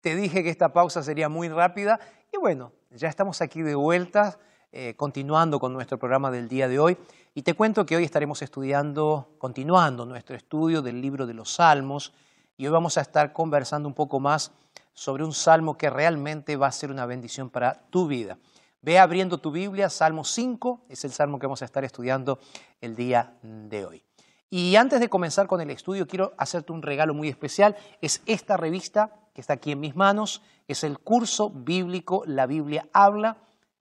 Te 0.02 0.17
dije 0.17 0.43
que 0.43 0.49
esta 0.49 0.73
pausa 0.73 1.02
sería 1.02 1.30
muy 1.30 1.47
rápida 1.47 1.97
y 2.30 2.38
bueno, 2.38 2.73
ya 2.89 3.08
estamos 3.08 3.41
aquí 3.41 3.62
de 3.62 3.76
vuelta, 3.76 4.38
eh, 4.75 4.95
continuando 4.97 5.59
con 5.59 5.71
nuestro 5.71 5.99
programa 5.99 6.31
del 6.31 6.49
día 6.49 6.67
de 6.67 6.79
hoy. 6.79 6.97
Y 7.36 7.43
te 7.43 7.53
cuento 7.53 7.86
que 7.86 7.95
hoy 7.95 8.03
estaremos 8.03 8.41
estudiando, 8.41 9.29
continuando 9.38 10.03
nuestro 10.03 10.36
estudio 10.36 10.81
del 10.81 10.99
libro 10.99 11.27
de 11.27 11.36
los 11.36 11.53
Salmos 11.53 12.12
y 12.57 12.65
hoy 12.65 12.71
vamos 12.71 12.97
a 12.97 13.01
estar 13.01 13.33
conversando 13.33 13.88
un 13.88 13.93
poco 13.93 14.19
más 14.19 14.51
sobre 14.91 15.23
un 15.23 15.31
salmo 15.31 15.77
que 15.77 15.91
realmente 15.91 16.55
va 16.55 16.65
a 16.65 16.71
ser 16.71 16.89
una 16.89 17.05
bendición 17.05 17.51
para 17.51 17.83
tu 17.91 18.07
vida. 18.07 18.39
Ve 18.81 18.97
abriendo 18.97 19.38
tu 19.38 19.51
Biblia, 19.51 19.91
Salmo 19.91 20.23
5 20.23 20.86
es 20.89 21.05
el 21.05 21.12
salmo 21.12 21.38
que 21.38 21.45
vamos 21.45 21.62
a 21.62 21.65
estar 21.65 21.83
estudiando 21.83 22.39
el 22.81 22.95
día 22.95 23.38
de 23.43 23.86
hoy. 23.86 24.03
Y 24.49 24.75
antes 24.75 24.99
de 24.99 25.07
comenzar 25.07 25.45
con 25.45 25.62
el 25.62 25.69
estudio, 25.69 26.07
quiero 26.07 26.33
hacerte 26.36 26.71
un 26.71 26.81
regalo 26.81 27.13
muy 27.13 27.29
especial. 27.29 27.75
Es 28.01 28.23
esta 28.25 28.57
revista 28.57 29.13
que 29.36 29.41
está 29.41 29.53
aquí 29.53 29.71
en 29.71 29.79
mis 29.79 29.95
manos. 29.95 30.41
Es 30.67 30.83
el 30.83 30.97
curso 30.97 31.51
bíblico 31.51 32.23
La 32.25 32.47
Biblia 32.47 32.88
habla. 32.91 33.38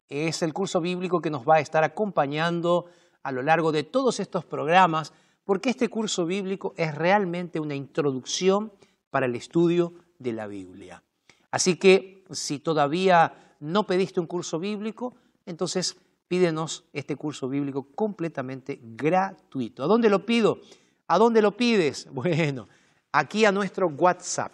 Es 0.08 0.42
el 0.42 0.52
curso 0.52 0.80
bíblico 0.80 1.20
que 1.20 1.30
nos 1.30 1.46
va 1.46 1.56
a 1.56 1.60
estar 1.60 1.84
acompañando 1.84 2.86
a 3.22 3.32
lo 3.32 3.42
largo 3.42 3.72
de 3.72 3.82
todos 3.82 4.20
estos 4.20 4.44
programas, 4.44 5.12
porque 5.44 5.70
este 5.70 5.88
curso 5.88 6.24
bíblico 6.24 6.74
es 6.76 6.94
realmente 6.94 7.60
una 7.60 7.74
introducción 7.74 8.72
para 9.10 9.26
el 9.26 9.34
estudio 9.34 9.94
de 10.18 10.32
la 10.32 10.46
Biblia. 10.46 11.02
Así 11.50 11.76
que 11.76 12.24
si 12.30 12.58
todavía 12.58 13.56
no 13.60 13.86
pediste 13.86 14.20
un 14.20 14.26
curso 14.26 14.58
bíblico, 14.58 15.14
entonces 15.46 15.96
pídenos 16.28 16.84
este 16.92 17.16
curso 17.16 17.48
bíblico 17.48 17.88
completamente 17.94 18.78
gratuito. 18.82 19.82
¿A 19.82 19.86
dónde 19.86 20.10
lo 20.10 20.24
pido? 20.24 20.60
¿A 21.06 21.18
dónde 21.18 21.42
lo 21.42 21.56
pides? 21.56 22.06
Bueno, 22.12 22.68
aquí 23.12 23.44
a 23.44 23.52
nuestro 23.52 23.88
WhatsApp. 23.88 24.52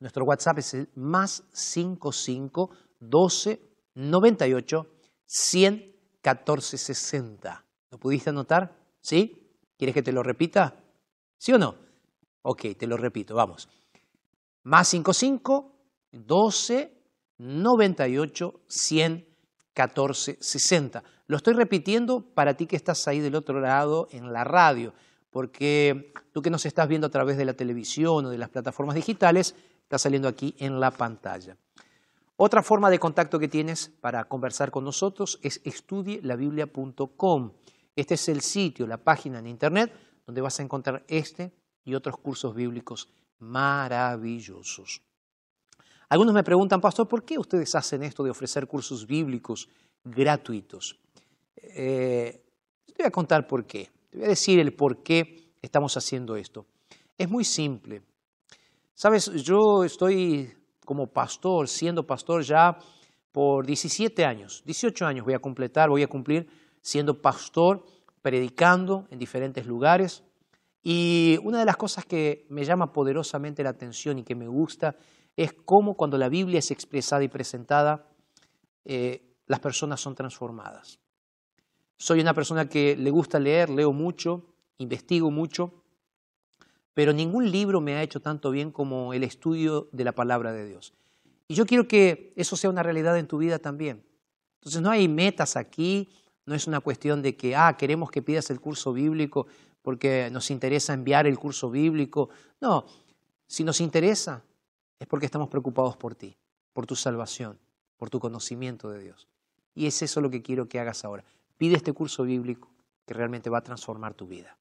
Nuestro 0.00 0.24
WhatsApp 0.24 0.58
es 0.58 0.74
el 0.74 0.88
más 0.94 1.42
55 1.52 2.70
12 3.00 3.67
98 3.98 4.86
100 5.26 5.96
14 6.22 6.78
60. 6.78 7.64
¿Lo 7.90 7.98
pudiste 7.98 8.30
anotar? 8.30 8.76
¿Sí? 9.00 9.50
¿Quieres 9.76 9.94
que 9.94 10.02
te 10.02 10.12
lo 10.12 10.22
repita? 10.22 10.76
¿Sí 11.36 11.52
o 11.52 11.58
no? 11.58 11.74
Ok, 12.42 12.66
te 12.78 12.86
lo 12.86 12.96
repito, 12.96 13.34
vamos. 13.34 13.68
Más 14.62 14.88
55 14.88 15.74
12 16.12 16.92
98 17.38 18.60
100 18.68 19.28
14 19.74 20.38
60. 20.40 21.02
Lo 21.26 21.36
estoy 21.36 21.54
repitiendo 21.54 22.20
para 22.20 22.54
ti 22.54 22.66
que 22.66 22.76
estás 22.76 23.06
ahí 23.08 23.20
del 23.20 23.34
otro 23.34 23.60
lado 23.60 24.08
en 24.12 24.32
la 24.32 24.44
radio, 24.44 24.94
porque 25.30 26.12
tú 26.32 26.40
que 26.40 26.50
nos 26.50 26.66
estás 26.66 26.88
viendo 26.88 27.08
a 27.08 27.10
través 27.10 27.36
de 27.36 27.44
la 27.44 27.54
televisión 27.54 28.26
o 28.26 28.30
de 28.30 28.38
las 28.38 28.48
plataformas 28.48 28.94
digitales, 28.94 29.56
está 29.82 29.98
saliendo 29.98 30.28
aquí 30.28 30.54
en 30.58 30.78
la 30.78 30.90
pantalla. 30.92 31.56
Otra 32.40 32.62
forma 32.62 32.88
de 32.88 33.00
contacto 33.00 33.40
que 33.40 33.48
tienes 33.48 33.88
para 34.00 34.22
conversar 34.28 34.70
con 34.70 34.84
nosotros 34.84 35.40
es 35.42 35.60
estudielabiblia.com. 35.64 37.52
Este 37.96 38.14
es 38.14 38.28
el 38.28 38.42
sitio, 38.42 38.86
la 38.86 38.98
página 38.98 39.40
en 39.40 39.48
internet 39.48 39.92
donde 40.24 40.40
vas 40.40 40.60
a 40.60 40.62
encontrar 40.62 41.04
este 41.08 41.52
y 41.84 41.96
otros 41.96 42.16
cursos 42.18 42.54
bíblicos 42.54 43.08
maravillosos. 43.40 45.02
Algunos 46.08 46.32
me 46.32 46.44
preguntan, 46.44 46.80
pastor, 46.80 47.08
¿por 47.08 47.24
qué 47.24 47.38
ustedes 47.38 47.74
hacen 47.74 48.04
esto 48.04 48.22
de 48.22 48.30
ofrecer 48.30 48.68
cursos 48.68 49.04
bíblicos 49.04 49.68
gratuitos? 50.04 50.96
Eh, 51.56 52.40
te 52.86 53.02
voy 53.02 53.06
a 53.06 53.10
contar 53.10 53.48
por 53.48 53.66
qué. 53.66 53.90
Te 54.10 54.18
voy 54.18 54.26
a 54.26 54.28
decir 54.28 54.60
el 54.60 54.72
por 54.74 55.02
qué 55.02 55.54
estamos 55.60 55.96
haciendo 55.96 56.36
esto. 56.36 56.66
Es 57.16 57.28
muy 57.28 57.44
simple. 57.44 58.00
Sabes, 58.94 59.26
yo 59.42 59.82
estoy 59.82 60.52
como 60.88 61.08
pastor, 61.08 61.68
siendo 61.68 62.06
pastor 62.06 62.42
ya 62.42 62.78
por 63.30 63.66
17 63.66 64.24
años, 64.24 64.62
18 64.64 65.04
años 65.04 65.26
voy 65.26 65.34
a 65.34 65.38
completar, 65.38 65.90
voy 65.90 66.02
a 66.02 66.06
cumplir 66.06 66.48
siendo 66.80 67.20
pastor, 67.20 67.84
predicando 68.22 69.06
en 69.10 69.18
diferentes 69.18 69.66
lugares. 69.66 70.24
Y 70.82 71.38
una 71.42 71.58
de 71.58 71.66
las 71.66 71.76
cosas 71.76 72.06
que 72.06 72.46
me 72.48 72.64
llama 72.64 72.90
poderosamente 72.94 73.62
la 73.62 73.68
atención 73.68 74.18
y 74.18 74.22
que 74.22 74.34
me 74.34 74.48
gusta 74.48 74.96
es 75.36 75.52
cómo 75.52 75.94
cuando 75.94 76.16
la 76.16 76.30
Biblia 76.30 76.60
es 76.60 76.70
expresada 76.70 77.22
y 77.22 77.28
presentada, 77.28 78.08
eh, 78.86 79.36
las 79.46 79.60
personas 79.60 80.00
son 80.00 80.14
transformadas. 80.14 81.00
Soy 81.98 82.20
una 82.20 82.32
persona 82.32 82.66
que 82.66 82.96
le 82.96 83.10
gusta 83.10 83.38
leer, 83.38 83.68
leo 83.68 83.92
mucho, 83.92 84.42
investigo 84.78 85.30
mucho, 85.30 85.84
pero 86.98 87.12
ningún 87.12 87.52
libro 87.52 87.80
me 87.80 87.94
ha 87.94 88.02
hecho 88.02 88.18
tanto 88.18 88.50
bien 88.50 88.72
como 88.72 89.14
el 89.14 89.22
estudio 89.22 89.88
de 89.92 90.02
la 90.02 90.10
palabra 90.10 90.52
de 90.52 90.66
Dios. 90.66 90.94
Y 91.46 91.54
yo 91.54 91.64
quiero 91.64 91.86
que 91.86 92.32
eso 92.34 92.56
sea 92.56 92.70
una 92.70 92.82
realidad 92.82 93.16
en 93.16 93.28
tu 93.28 93.38
vida 93.38 93.60
también. 93.60 94.04
Entonces 94.56 94.82
no 94.82 94.90
hay 94.90 95.06
metas 95.06 95.54
aquí, 95.56 96.08
no 96.44 96.56
es 96.56 96.66
una 96.66 96.80
cuestión 96.80 97.22
de 97.22 97.36
que, 97.36 97.54
ah, 97.54 97.76
queremos 97.76 98.10
que 98.10 98.20
pidas 98.20 98.50
el 98.50 98.60
curso 98.60 98.92
bíblico 98.92 99.46
porque 99.80 100.28
nos 100.32 100.50
interesa 100.50 100.92
enviar 100.92 101.28
el 101.28 101.38
curso 101.38 101.70
bíblico. 101.70 102.30
No, 102.60 102.84
si 103.46 103.62
nos 103.62 103.80
interesa 103.80 104.42
es 104.98 105.06
porque 105.06 105.26
estamos 105.26 105.48
preocupados 105.48 105.96
por 105.96 106.16
ti, 106.16 106.36
por 106.72 106.84
tu 106.84 106.96
salvación, 106.96 107.60
por 107.96 108.10
tu 108.10 108.18
conocimiento 108.18 108.90
de 108.90 109.04
Dios. 109.04 109.28
Y 109.72 109.86
es 109.86 110.02
eso 110.02 110.20
lo 110.20 110.30
que 110.30 110.42
quiero 110.42 110.68
que 110.68 110.80
hagas 110.80 111.04
ahora. 111.04 111.22
Pide 111.58 111.76
este 111.76 111.92
curso 111.92 112.24
bíblico 112.24 112.72
que 113.06 113.14
realmente 113.14 113.50
va 113.50 113.58
a 113.58 113.62
transformar 113.62 114.14
tu 114.14 114.26
vida. 114.26 114.58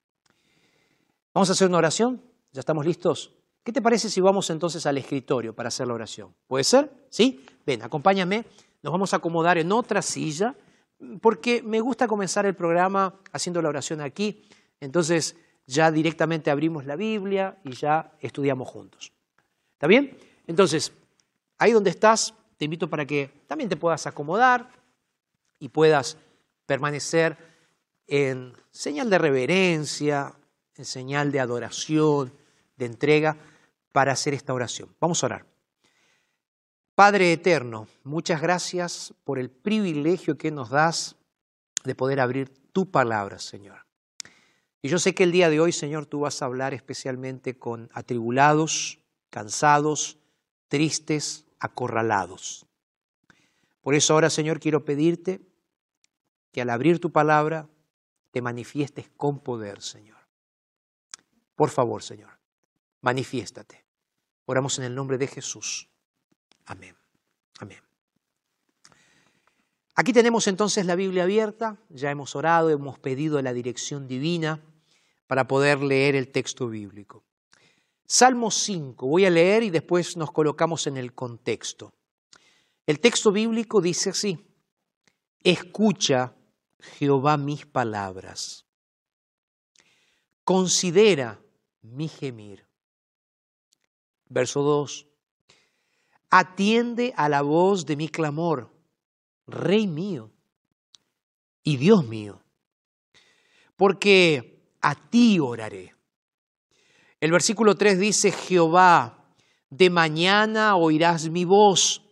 Vamos 1.38 1.52
a 1.52 1.54
hacer 1.54 1.68
una 1.68 1.78
oración. 1.78 2.20
¿Ya 2.52 2.62
estamos 2.62 2.84
listos? 2.84 3.32
¿Qué 3.64 3.72
te 3.72 3.80
parece 3.80 4.10
si 4.10 4.20
vamos 4.20 4.50
entonces 4.50 4.88
al 4.88 4.98
escritorio 4.98 5.54
para 5.54 5.68
hacer 5.68 5.88
la 5.88 5.94
oración? 5.94 6.34
¿Puede 6.48 6.64
ser? 6.64 6.90
¿Sí? 7.12 7.46
Ven, 7.64 7.84
acompáñame. 7.84 8.44
Nos 8.82 8.92
vamos 8.92 9.14
a 9.14 9.18
acomodar 9.18 9.60
en 9.60 9.72
otra 9.72 10.02
silla 10.02 10.56
porque 11.22 11.62
me 11.62 11.80
gusta 11.80 12.08
comenzar 12.08 12.48
el 12.48 12.56
programa 12.56 13.20
haciendo 13.34 13.62
la 13.62 13.70
oración 13.70 14.02
aquí. 14.02 14.50
Entonces 14.80 15.36
ya 15.68 15.92
directamente 15.92 16.50
abrimos 16.50 16.88
la 16.88 16.96
Biblia 16.96 17.60
y 17.64 17.74
ya 17.74 18.14
estudiamos 18.20 18.68
juntos. 18.68 19.14
¿Está 19.74 19.86
bien? 19.86 20.18
Entonces, 20.48 20.92
ahí 21.60 21.72
donde 21.72 21.92
estás, 21.92 22.34
te 22.58 22.66
invito 22.66 22.90
para 22.90 23.06
que 23.06 23.30
también 23.46 23.70
te 23.70 23.78
puedas 23.78 24.08
acomodar 24.08 24.72
y 25.60 25.70
puedas 25.70 26.18
permanecer 26.66 27.38
en 28.08 28.54
señal 28.72 29.12
de 29.12 29.20
reverencia, 29.20 30.34
en 30.78 30.86
señal 30.86 31.32
de 31.32 31.40
adoración, 31.40 32.34
de 32.78 32.86
entrega, 32.86 33.38
para 33.92 34.12
hacer 34.12 34.34
esta 34.34 34.54
oración. 34.54 34.96
Vamos 35.00 35.24
a 35.24 35.28
orar. 35.28 35.46
Padre 36.96 37.32
eterno, 37.32 37.88
muchas 38.04 38.42
gracias 38.42 39.14
por 39.24 39.40
el 39.40 39.50
privilegio 39.50 40.38
que 40.38 40.52
nos 40.52 40.70
das 40.70 41.16
de 41.84 41.96
poder 41.96 42.20
abrir 42.20 42.50
tu 42.74 42.90
palabra, 42.90 43.40
Señor. 43.40 43.86
Y 44.82 44.90
yo 44.90 45.00
sé 45.00 45.14
que 45.14 45.24
el 45.24 45.32
día 45.32 45.50
de 45.50 45.60
hoy, 45.60 45.72
Señor, 45.72 46.06
tú 46.06 46.22
vas 46.22 46.42
a 46.42 46.46
hablar 46.46 46.74
especialmente 46.74 47.58
con 47.58 47.90
atribulados, 47.94 49.00
cansados, 49.30 50.18
tristes, 50.68 51.46
acorralados. 51.60 52.66
Por 53.82 53.96
eso 53.96 54.14
ahora, 54.14 54.30
Señor, 54.30 54.60
quiero 54.60 54.86
pedirte 54.86 55.42
que 56.52 56.62
al 56.62 56.70
abrir 56.70 57.00
tu 57.00 57.12
palabra 57.12 57.68
te 58.32 58.42
manifiestes 58.42 59.10
con 59.18 59.40
poder, 59.40 59.82
Señor. 59.82 60.17
Por 61.58 61.72
favor, 61.72 62.04
Señor, 62.04 62.30
manifiéstate. 63.02 63.84
Oramos 64.46 64.78
en 64.78 64.86
el 64.86 64.94
nombre 64.94 65.18
de 65.18 65.26
Jesús. 65.26 65.90
Amén. 66.68 66.96
Amén. 67.60 67.82
Aquí 69.96 70.14
tenemos 70.14 70.46
entonces 70.46 70.86
la 70.86 70.94
Biblia 70.94 71.24
abierta, 71.24 71.80
ya 71.90 72.12
hemos 72.12 72.36
orado, 72.36 72.70
hemos 72.70 73.00
pedido 73.00 73.42
la 73.42 73.54
dirección 73.54 74.08
divina 74.08 74.62
para 75.26 75.48
poder 75.48 75.80
leer 75.80 76.16
el 76.16 76.32
texto 76.32 76.70
bíblico. 76.70 77.24
Salmo 78.06 78.52
5, 78.52 79.08
voy 79.08 79.26
a 79.26 79.32
leer 79.32 79.64
y 79.64 79.72
después 79.72 80.16
nos 80.16 80.32
colocamos 80.32 80.86
en 80.86 80.98
el 80.98 81.16
contexto. 81.16 81.92
El 82.86 83.00
texto 83.00 83.32
bíblico 83.32 83.82
dice 83.82 84.12
así, 84.12 84.46
escucha 85.42 86.36
Jehová 86.80 87.36
mis 87.36 87.66
palabras, 87.66 88.68
considera 90.44 91.42
mi 91.82 92.08
gemir. 92.08 92.66
Verso 94.30 94.62
2. 94.62 95.08
Atiende 96.30 97.14
a 97.16 97.30
la 97.30 97.42
voz 97.42 97.86
de 97.86 97.96
mi 97.96 98.10
clamor, 98.10 98.74
Rey 99.48 99.88
mío 99.88 100.32
y 101.64 101.78
Dios 101.78 102.06
mío, 102.06 102.42
porque 103.78 104.62
a 104.82 104.96
ti 105.10 105.40
oraré. 105.40 105.96
El 107.20 107.32
versículo 107.32 107.76
3 107.76 108.00
dice, 108.00 108.32
Jehová, 108.32 109.34
de 109.70 109.90
mañana 109.90 110.76
oirás 110.76 111.30
mi 111.30 111.46
voz, 111.46 112.04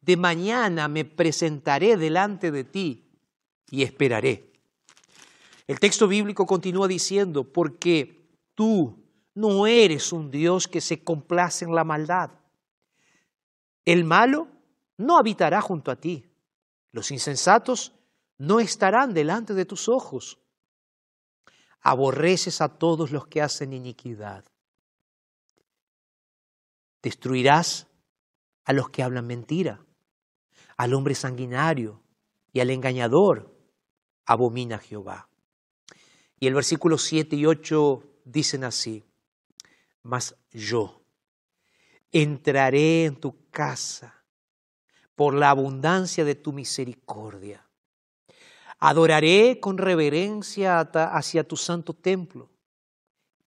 de 0.00 0.16
mañana 0.16 0.88
me 0.88 1.04
presentaré 1.04 1.96
delante 1.96 2.50
de 2.50 2.64
ti 2.64 3.10
y 3.70 3.82
esperaré. 3.82 4.52
El 5.66 5.78
texto 5.78 6.08
bíblico 6.08 6.46
continúa 6.46 6.88
diciendo, 6.88 7.44
porque 7.44 8.28
tú 8.54 8.99
no 9.40 9.66
eres 9.66 10.12
un 10.12 10.30
Dios 10.30 10.68
que 10.68 10.80
se 10.80 11.02
complace 11.02 11.64
en 11.64 11.74
la 11.74 11.82
maldad. 11.82 12.30
El 13.86 14.04
malo 14.04 14.48
no 14.98 15.16
habitará 15.18 15.62
junto 15.62 15.90
a 15.90 15.96
ti. 15.96 16.30
Los 16.92 17.10
insensatos 17.10 17.94
no 18.36 18.60
estarán 18.60 19.14
delante 19.14 19.54
de 19.54 19.64
tus 19.64 19.88
ojos. 19.88 20.38
Aborreces 21.80 22.60
a 22.60 22.68
todos 22.68 23.10
los 23.10 23.26
que 23.26 23.40
hacen 23.40 23.72
iniquidad. 23.72 24.44
Destruirás 27.02 27.86
a 28.64 28.74
los 28.74 28.90
que 28.90 29.02
hablan 29.02 29.26
mentira, 29.26 29.80
al 30.76 30.92
hombre 30.92 31.14
sanguinario 31.14 32.02
y 32.52 32.60
al 32.60 32.68
engañador, 32.68 33.56
abomina 34.26 34.78
Jehová. 34.78 35.30
Y 36.38 36.46
el 36.46 36.54
versículo 36.54 36.98
7 36.98 37.36
y 37.36 37.46
8 37.46 38.02
dicen 38.24 38.64
así, 38.64 39.09
mas 40.02 40.36
yo 40.50 41.00
entraré 42.12 43.04
en 43.04 43.16
tu 43.16 43.48
casa 43.50 44.24
por 45.14 45.34
la 45.34 45.50
abundancia 45.50 46.24
de 46.24 46.34
tu 46.34 46.52
misericordia. 46.52 47.66
Adoraré 48.78 49.60
con 49.60 49.76
reverencia 49.76 50.80
hacia 50.80 51.44
tu 51.44 51.56
santo 51.56 51.92
templo. 51.92 52.50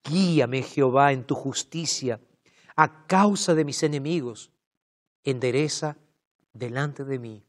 Guíame, 0.04 0.62
Jehová, 0.62 1.12
en 1.12 1.26
tu 1.26 1.34
justicia 1.34 2.22
a 2.76 3.08
causa 3.08 3.56
de 3.56 3.66
mis 3.66 3.82
enemigos. 3.82 4.52
Endereza 5.24 5.98
delante 6.54 7.04
de 7.04 7.18
mí 7.18 7.44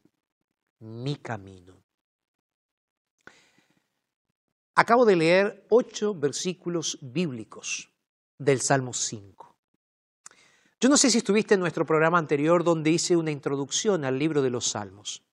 mi 0.79 1.15
camino. 1.15 1.75
Acabo 4.73 5.05
de 5.05 5.15
leer 5.15 5.65
ocho 5.69 6.15
versículos 6.15 6.97
bíblicos 7.01 7.94
del 8.37 8.61
Salmo 8.61 8.93
5. 8.93 9.55
Yo 10.79 10.89
no 10.89 10.97
sé 10.97 11.09
si 11.09 11.19
estuviste 11.19 11.53
en 11.53 11.61
nuestro 11.61 11.85
programa 11.85 12.17
anterior 12.17 12.63
donde 12.63 12.91
hice 12.91 13.15
una 13.15 13.31
introducción 13.31 14.05
al 14.05 14.19
libro 14.19 14.41
de 14.41 14.49
los 14.49 14.67
Salmos. 14.67 15.23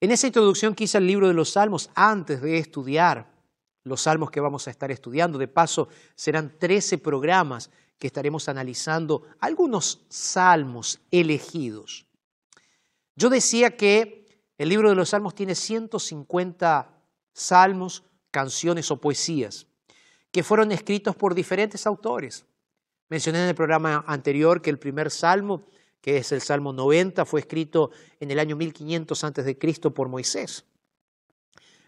En 0.00 0.10
esa 0.10 0.26
introducción 0.26 0.74
que 0.74 0.84
hice 0.84 0.98
al 0.98 1.06
libro 1.06 1.26
de 1.26 1.34
los 1.34 1.50
Salmos 1.50 1.90
antes 1.94 2.42
de 2.42 2.58
estudiar 2.58 3.34
los 3.84 4.02
salmos 4.02 4.30
que 4.30 4.40
vamos 4.40 4.66
a 4.66 4.70
estar 4.70 4.90
estudiando, 4.90 5.38
de 5.38 5.46
paso 5.46 5.88
serán 6.16 6.58
13 6.58 6.98
programas 6.98 7.70
que 7.98 8.08
estaremos 8.08 8.48
analizando 8.48 9.22
algunos 9.38 10.04
salmos 10.08 11.00
elegidos. 11.10 12.06
Yo 13.14 13.30
decía 13.30 13.76
que 13.76 14.26
el 14.58 14.68
libro 14.68 14.88
de 14.90 14.96
los 14.96 15.10
salmos 15.10 15.36
tiene 15.36 15.54
150 15.54 17.00
salmos, 17.32 18.02
canciones 18.32 18.90
o 18.90 19.00
poesías 19.00 19.66
que 20.30 20.42
fueron 20.42 20.72
escritos 20.72 21.16
por 21.16 21.34
diferentes 21.34 21.86
autores. 21.86 22.44
Mencioné 23.08 23.42
en 23.42 23.48
el 23.48 23.54
programa 23.54 24.04
anterior 24.06 24.60
que 24.60 24.70
el 24.70 24.78
primer 24.78 25.10
salmo, 25.10 25.64
que 26.00 26.18
es 26.18 26.32
el 26.32 26.40
Salmo 26.40 26.72
90, 26.72 27.24
fue 27.24 27.40
escrito 27.40 27.90
en 28.20 28.30
el 28.30 28.38
año 28.38 28.56
1500 28.56 29.24
a.C. 29.24 29.54
por 29.94 30.08
Moisés. 30.08 30.64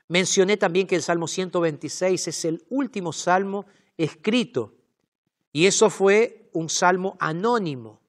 Mencioné 0.09 0.57
también 0.57 0.87
que 0.87 0.97
el 0.97 1.03
Salmo 1.03 1.29
126 1.29 2.29
es 2.29 2.45
el 2.45 2.65
último 2.71 3.13
salmo 3.13 3.67
escrito 3.97 4.75
y 5.53 5.67
eso 5.67 5.91
fue 5.91 6.49
un 6.53 6.69
salmo 6.69 7.17
anónimo. 7.21 8.01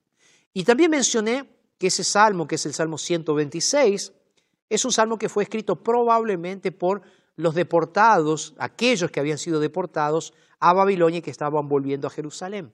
Y 0.52 0.64
también 0.64 0.90
mencioné 0.90 1.48
que 1.78 1.88
ese 1.88 2.04
salmo, 2.04 2.46
que 2.46 2.54
es 2.54 2.66
el 2.66 2.74
Salmo 2.74 2.96
126, 2.96 4.12
es 4.68 4.84
un 4.84 4.92
salmo 4.92 5.18
que 5.18 5.28
fue 5.28 5.42
escrito 5.42 5.82
probablemente 5.82 6.72
por 6.72 7.02
los 7.36 7.54
deportados, 7.54 8.54
aquellos 8.58 9.10
que 9.10 9.20
habían 9.20 9.38
sido 9.38 9.60
deportados 9.60 10.32
a 10.58 10.72
Babilonia 10.72 11.18
y 11.18 11.22
que 11.22 11.30
estaban 11.30 11.68
volviendo 11.68 12.06
a 12.06 12.10
Jerusalén. 12.10 12.72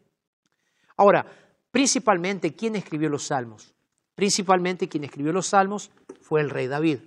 Ahora, 0.97 1.27
principalmente, 1.71 2.55
¿quién 2.55 2.77
escribió 2.77 3.09
los 3.09 3.25
salmos? 3.25 3.75
Principalmente 4.15 4.89
quien 4.89 5.05
escribió 5.05 5.33
los 5.33 5.47
salmos 5.47 5.91
fue 6.21 6.41
el 6.41 6.51
rey 6.51 6.67
David. 6.67 7.01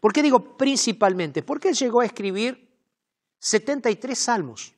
¿Por 0.00 0.12
qué 0.12 0.22
digo 0.22 0.56
principalmente? 0.56 1.42
Porque 1.42 1.68
él 1.68 1.74
llegó 1.76 2.00
a 2.00 2.06
escribir 2.06 2.68
73 3.38 4.18
salmos. 4.18 4.74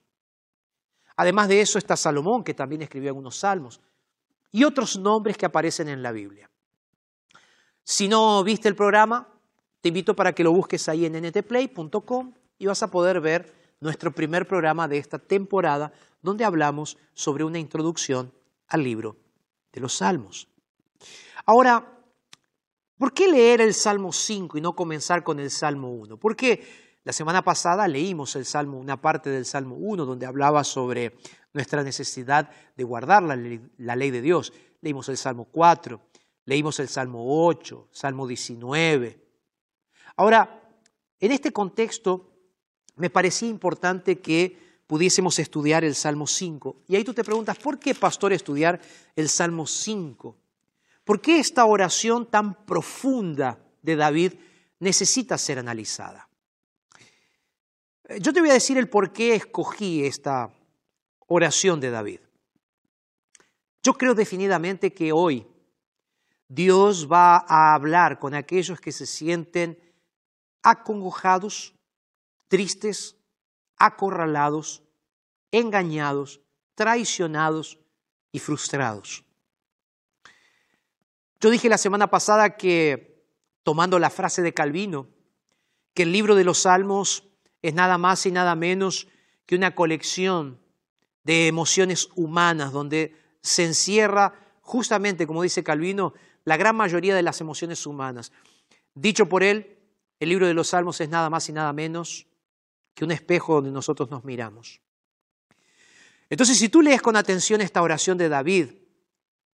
Además 1.17 1.49
de 1.49 1.61
eso 1.61 1.79
está 1.79 1.97
Salomón, 1.97 2.45
que 2.45 2.55
también 2.55 2.83
escribió 2.83 3.11
algunos 3.11 3.37
salmos, 3.37 3.81
y 4.51 4.65
otros 4.65 4.99
nombres 4.99 5.37
que 5.37 5.47
aparecen 5.47 5.89
en 5.89 6.03
la 6.03 6.13
Biblia. 6.13 6.51
Si 7.83 8.09
no 8.09 8.43
viste 8.43 8.69
el 8.69 8.75
programa, 8.75 9.29
te 9.85 9.89
invito 9.89 10.17
para 10.17 10.33
que 10.33 10.43
lo 10.43 10.51
busques 10.51 10.89
ahí 10.89 11.05
en 11.05 11.13
ntplay.com 11.15 12.33
y 12.59 12.65
vas 12.65 12.83
a 12.83 12.91
poder 12.91 13.21
ver 13.21 13.53
nuestro 13.81 14.13
primer 14.13 14.49
programa 14.49 14.89
de 14.89 14.97
esta 14.97 15.19
temporada 15.19 15.93
donde 16.23 16.43
hablamos 16.43 16.97
sobre 17.13 17.45
una 17.45 17.59
introducción 17.59 18.33
al 18.69 18.83
libro 18.83 19.19
de 19.75 19.83
los 19.83 19.93
Salmos. 19.93 20.49
Ahora, 21.45 22.01
¿por 22.97 23.13
qué 23.13 23.29
leer 23.29 23.61
el 23.61 23.75
Salmo 23.75 24.11
5 24.11 24.57
y 24.57 24.63
no 24.63 24.75
comenzar 24.75 25.23
con 25.23 25.39
el 25.39 25.51
Salmo 25.51 25.93
1? 25.93 26.17
Porque 26.17 26.67
la 27.05 27.13
semana 27.13 27.45
pasada 27.45 27.87
leímos 27.87 28.37
el 28.37 28.47
Salmo, 28.47 28.79
una 28.79 29.03
parte 29.03 29.29
del 29.29 29.45
Salmo 29.45 29.77
1 29.77 30.07
donde 30.07 30.25
hablaba 30.25 30.65
sobre 30.65 31.15
nuestra 31.53 31.83
necesidad 31.83 32.49
de 32.75 32.85
guardar 32.85 33.23
la 33.23 33.37
ley, 33.37 33.61
la 33.77 33.97
ley 33.97 34.11
de 34.11 34.23
Dios. 34.23 34.55
Leímos 34.81 35.11
el 35.11 35.19
Salmo 35.19 35.45
4, 35.53 36.01
leímos 36.47 36.81
el 36.81 36.89
Salmo 36.89 37.47
8, 37.47 37.89
Salmo 37.93 38.27
19. 38.27 39.24
Ahora, 40.17 40.63
en 41.21 41.33
este 41.33 41.53
contexto, 41.53 42.31
me 42.97 43.11
parecía 43.11 43.49
importante 43.49 44.21
que 44.21 44.83
pudiésemos 44.87 45.39
estudiar 45.39 45.85
el 45.85 45.95
Salmo 45.95 46.27
5. 46.27 46.85
Y 46.89 46.97
ahí 46.97 47.05
tú 47.05 47.15
te 47.15 47.25
preguntas, 47.25 47.59
¿por 47.59 47.79
qué, 47.79 47.95
pastor, 47.95 48.33
estudiar 48.33 48.81
el 49.17 49.29
Salmo 49.29 49.67
5? 49.67 50.37
¿Por 51.05 51.21
qué 51.21 51.39
esta 51.39 51.65
oración 51.65 52.31
tan 52.31 52.65
profunda 52.65 53.59
de 53.83 53.97
David 53.97 54.35
necesita 54.79 55.37
ser 55.39 55.59
analizada? 55.59 56.29
Yo 58.21 58.33
te 58.33 58.41
voy 58.41 58.51
a 58.51 58.55
decir 58.55 58.77
el 58.79 58.89
por 58.89 59.13
qué 59.13 59.35
escogí 59.35 60.05
esta 60.05 60.51
oración 61.27 61.81
de 61.81 61.91
David. 61.91 62.21
Yo 63.83 63.95
creo 63.95 64.15
definidamente 64.15 64.93
que 64.93 65.13
hoy 65.13 65.47
Dios 66.49 67.11
va 67.11 67.45
a 67.49 67.75
hablar 67.75 68.19
con 68.19 68.35
aquellos 68.35 68.81
que 68.81 68.93
se 68.93 69.07
sienten 69.07 69.79
acongojados, 70.65 71.75
tristes, 72.49 73.17
acorralados, 73.77 74.83
engañados, 75.53 76.41
traicionados 76.75 77.79
y 78.33 78.41
frustrados. 78.41 79.25
Yo 81.41 81.51
dije 81.51 81.69
la 81.69 81.79
semana 81.79 82.09
pasada 82.11 82.57
que, 82.57 83.23
tomando 83.63 83.99
la 83.99 84.11
frase 84.11 84.43
de 84.43 84.55
Calvino, 84.55 85.09
que 85.93 86.05
el 86.05 86.13
libro 86.13 86.35
de 86.35 86.45
los 86.45 86.63
Salmos 86.63 87.29
es 87.63 87.75
nada 87.75 87.99
más 87.99 88.25
y 88.27 88.33
nada 88.33 88.57
menos 88.57 89.07
que 89.47 89.55
una 89.55 89.75
colección 89.75 90.59
de 91.23 91.47
emociones 91.47 92.09
humanas 92.15 92.73
donde 92.73 93.17
se 93.43 93.65
encierra 93.65 94.35
justamente, 94.63 95.27
como 95.27 95.43
dice 95.43 95.63
Calvino, 95.63 96.15
la 96.45 96.57
gran 96.57 96.77
mayoría 96.77 97.15
de 97.15 97.23
las 97.23 97.41
emociones 97.41 97.87
humanas. 97.87 98.33
Dicho 98.95 99.29
por 99.29 99.43
él, 99.43 99.74
el 100.25 100.31
libro 100.31 100.47
de 100.47 100.55
los 100.55 100.69
Salmos 100.69 101.01
es 101.01 101.09
nada 101.09 101.31
más 101.31 101.49
y 101.49 101.53
nada 101.53 101.73
menos 101.73 102.27
que 102.95 103.05
un 103.05 103.13
espejo 103.13 103.55
donde 103.55 103.71
nosotros 103.71 104.11
nos 104.11 104.25
miramos. 104.25 104.81
Entonces, 106.29 106.59
si 106.59 106.69
tú 106.69 106.83
lees 106.83 107.03
con 107.03 107.17
atención 107.17 107.61
esta 107.61 107.83
oración 107.83 108.19
de 108.19 108.29
David, 108.29 108.71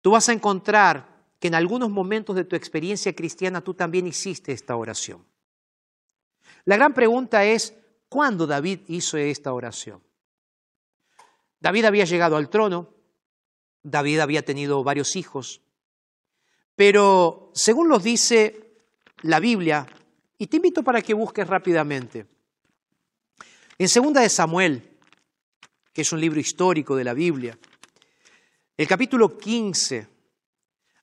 tú 0.01 0.13
vas 0.13 0.29
a 0.29 0.33
encontrar 0.33 1.27
que 1.39 1.49
en 1.49 1.55
algunos 1.55 1.91
momentos 1.91 2.37
de 2.37 2.45
tu 2.45 2.57
experiencia 2.57 3.15
cristiana 3.15 3.61
tú 3.61 3.75
también 3.75 4.07
hiciste 4.07 4.53
esta 4.53 4.77
oración. 4.77 5.25
La 6.65 6.77
gran 6.77 6.95
pregunta 6.95 7.45
es, 7.45 7.75
¿cuándo 8.09 8.47
David 8.47 8.81
hizo 8.89 9.17
esta 9.17 9.53
oración? 9.53 10.03
David 11.59 11.87
había 11.87 12.05
llegado 12.05 12.37
al 12.37 12.49
trono, 12.49 12.95
David 13.83 14.21
había 14.21 14.45
tenido 14.45 14.85
varios 14.85 15.17
hijos, 15.17 15.63
pero 16.77 17.51
según 17.55 17.89
nos 17.89 18.03
dice 18.03 18.83
la 19.23 19.41
Biblia, 19.41 19.87
y 20.41 20.47
te 20.47 20.57
invito 20.57 20.83
para 20.83 21.03
que 21.03 21.13
busques 21.13 21.47
rápidamente, 21.47 22.27
en 23.77 23.89
segunda 23.91 24.23
de 24.23 24.31
Samuel, 24.31 24.99
que 25.93 26.01
es 26.01 26.13
un 26.13 26.21
libro 26.21 26.41
histórico 26.41 26.97
de 26.97 27.05
la 27.05 27.13
Biblia, 27.13 27.59
el 28.75 28.89
capítulo 28.89 29.37
15, 29.37 30.09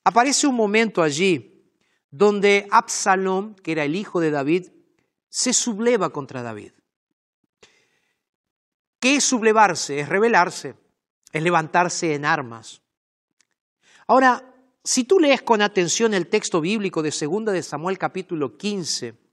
aparece 0.02 0.48
un 0.48 0.56
momento 0.56 1.02
allí 1.02 1.70
donde 2.10 2.66
Absalom, 2.68 3.54
que 3.54 3.70
era 3.70 3.84
el 3.84 3.94
hijo 3.94 4.18
de 4.18 4.32
David, 4.32 4.70
se 5.28 5.52
subleva 5.52 6.10
contra 6.10 6.42
David. 6.42 6.72
¿Qué 8.98 9.14
es 9.14 9.24
sublevarse? 9.24 10.00
Es 10.00 10.08
rebelarse, 10.08 10.74
es 11.32 11.42
levantarse 11.44 12.12
en 12.12 12.24
armas. 12.24 12.82
Ahora, 14.08 14.52
si 14.82 15.04
tú 15.04 15.20
lees 15.20 15.42
con 15.42 15.62
atención 15.62 16.12
el 16.12 16.26
texto 16.26 16.60
bíblico 16.60 17.02
de 17.02 17.12
segunda 17.12 17.52
de 17.52 17.62
Samuel 17.62 17.98
capítulo 17.98 18.56
15, 18.58 19.27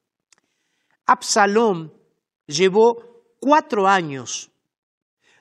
Absalom 1.06 1.90
llevó 2.48 3.24
cuatro 3.40 3.88
años 3.88 4.52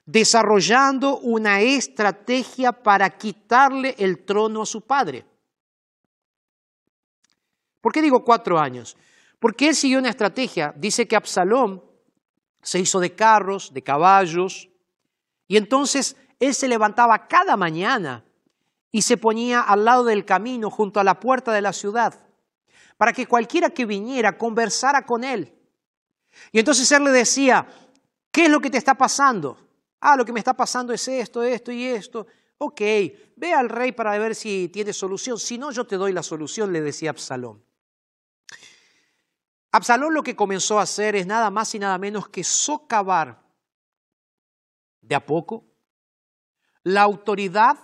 desarrollando 0.07 1.19
una 1.19 1.61
estrategia 1.61 2.73
para 2.73 3.09
quitarle 3.11 3.95
el 3.99 4.25
trono 4.25 4.63
a 4.63 4.67
su 4.67 4.83
padre. 4.83 5.25
¿Por 7.81 7.93
qué 7.93 8.03
digo 8.03 8.25
cuatro 8.25 8.59
años? 8.59 8.97
Porque 9.39 9.69
él 9.69 9.75
siguió 9.75 9.99
una 9.99 10.11
estrategia. 10.11 10.73
Dice 10.77 11.07
que 11.07 11.17
Absalón 11.17 11.83
se 12.63 12.81
hizo 12.81 13.01
de 13.01 13.15
carros, 13.15 13.73
de 13.73 13.83
caballos, 13.83 14.71
y 15.47 15.57
entonces 15.57 16.17
él 16.41 16.55
se 16.55 16.69
levantaba 16.69 17.27
cada 17.29 17.57
mañana 17.57 18.25
y 18.91 19.03
se 19.03 19.17
ponía 19.17 19.61
al 19.61 19.85
lado 19.85 20.05
del 20.05 20.25
camino 20.25 20.71
junto 20.71 21.01
a 21.01 21.05
la 21.05 21.21
puerta 21.21 21.53
de 21.53 21.61
la 21.61 21.73
ciudad, 21.73 22.24
para 23.05 23.13
que 23.13 23.27
cualquiera 23.27 23.69
que 23.69 23.85
viniera 23.85 24.39
conversara 24.39 25.05
con 25.05 25.25
él. 25.25 25.55
Y 26.53 26.59
entonces 26.59 26.91
él 26.91 27.05
le 27.05 27.11
decía, 27.11 27.69
¿Qué 28.33 28.47
es 28.47 28.51
lo 28.51 28.61
que 28.61 28.71
te 28.71 28.79
está 28.79 28.95
pasando? 28.95 29.59
Ah, 30.01 30.17
lo 30.17 30.25
que 30.25 30.33
me 30.33 30.39
está 30.41 30.55
pasando 30.55 30.95
es 30.95 31.07
esto, 31.07 31.43
esto 31.43 31.71
y 31.71 31.85
esto. 31.85 32.27
Ok, 32.57 32.81
ve 33.37 33.53
al 33.53 33.69
rey 33.69 33.93
para 33.93 34.17
ver 34.17 34.35
si 34.35 34.71
tiene 34.71 34.95
solución. 34.95 35.39
Si 35.39 35.59
no, 35.59 35.71
yo 35.71 35.87
te 35.87 35.97
doy 35.97 36.15
la 36.15 36.23
solución, 36.23 36.73
le 36.73 36.81
decía 36.81 37.11
Absalón. 37.11 37.63
Absalón 39.71 40.15
lo 40.15 40.23
que 40.23 40.35
comenzó 40.35 40.79
a 40.79 40.85
hacer 40.85 41.15
es 41.15 41.27
nada 41.27 41.51
más 41.51 41.75
y 41.75 41.79
nada 41.79 41.99
menos 41.99 42.31
que 42.31 42.43
socavar 42.43 43.43
de 45.03 45.15
a 45.15 45.27
poco 45.27 45.67
la 46.85 47.03
autoridad 47.03 47.79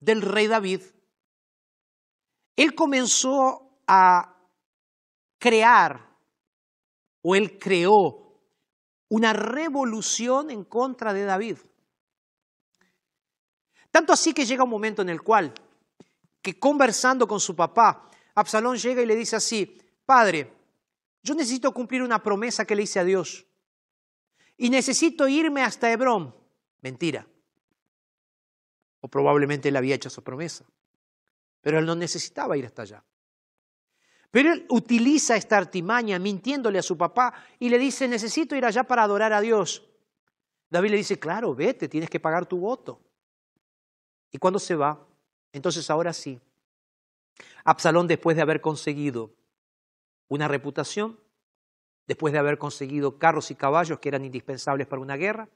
del 0.00 0.22
rey 0.22 0.48
David. 0.48 0.82
Él 2.56 2.74
comenzó 2.74 3.67
a 3.88 4.36
crear, 5.38 6.14
o 7.22 7.34
él 7.34 7.58
creó 7.58 8.38
una 9.08 9.32
revolución 9.32 10.50
en 10.50 10.64
contra 10.64 11.12
de 11.12 11.24
David. 11.24 11.58
Tanto 13.90 14.12
así 14.12 14.34
que 14.34 14.44
llega 14.44 14.64
un 14.64 14.70
momento 14.70 15.02
en 15.02 15.08
el 15.08 15.22
cual, 15.22 15.52
que 16.42 16.58
conversando 16.58 17.26
con 17.26 17.40
su 17.40 17.56
papá, 17.56 18.08
Absalón 18.34 18.76
llega 18.76 19.02
y 19.02 19.06
le 19.06 19.16
dice 19.16 19.36
así, 19.36 19.80
Padre, 20.04 20.52
yo 21.22 21.34
necesito 21.34 21.72
cumplir 21.72 22.02
una 22.02 22.22
promesa 22.22 22.64
que 22.64 22.76
le 22.76 22.82
hice 22.82 23.00
a 23.00 23.04
Dios 23.04 23.46
y 24.56 24.70
necesito 24.70 25.26
irme 25.26 25.62
hasta 25.62 25.90
Hebrón. 25.90 26.34
Mentira. 26.82 27.26
O 29.00 29.08
probablemente 29.08 29.68
él 29.68 29.76
había 29.76 29.94
hecho 29.94 30.08
esa 30.08 30.22
promesa, 30.22 30.64
pero 31.60 31.78
él 31.78 31.86
no 31.86 31.94
necesitaba 31.94 32.56
ir 32.56 32.66
hasta 32.66 32.82
allá. 32.82 33.04
Pero 34.30 34.52
él 34.52 34.66
utiliza 34.68 35.36
esta 35.36 35.56
artimaña 35.56 36.18
mintiéndole 36.18 36.78
a 36.78 36.82
su 36.82 36.96
papá 36.96 37.32
y 37.58 37.68
le 37.68 37.78
dice, 37.78 38.06
necesito 38.06 38.54
ir 38.54 38.64
allá 38.64 38.84
para 38.84 39.02
adorar 39.02 39.32
a 39.32 39.40
Dios. 39.40 39.88
David 40.70 40.90
le 40.90 40.96
dice, 40.98 41.18
claro, 41.18 41.54
vete, 41.54 41.88
tienes 41.88 42.10
que 42.10 42.20
pagar 42.20 42.46
tu 42.46 42.58
voto. 42.58 43.00
Y 44.30 44.38
cuando 44.38 44.58
se 44.58 44.74
va, 44.74 45.06
entonces 45.52 45.88
ahora 45.88 46.12
sí, 46.12 46.38
Absalón 47.64 48.06
después 48.06 48.36
de 48.36 48.42
haber 48.42 48.60
conseguido 48.60 49.32
una 50.28 50.48
reputación, 50.48 51.18
después 52.06 52.32
de 52.32 52.38
haber 52.38 52.58
conseguido 52.58 53.18
carros 53.18 53.50
y 53.50 53.54
caballos 53.54 53.98
que 53.98 54.08
eran 54.08 54.24
indispensables 54.24 54.86
para 54.86 55.00
una 55.00 55.16
guerra, 55.16 55.48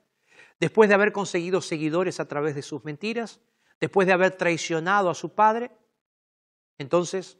después 0.61 0.89
de 0.89 0.95
haber 0.95 1.13
conseguido 1.13 1.61
seguidores 1.61 2.21
a 2.21 2.29
través 2.29 2.55
de 2.55 2.63
sus 2.63 2.85
mentiras, 2.85 3.41
después 3.81 4.07
de 4.07 4.15
haber 4.15 4.37
traicionado 4.37 5.11
a 5.11 5.15
su 5.15 5.35
padre, 5.35 5.71
entonces 6.79 7.39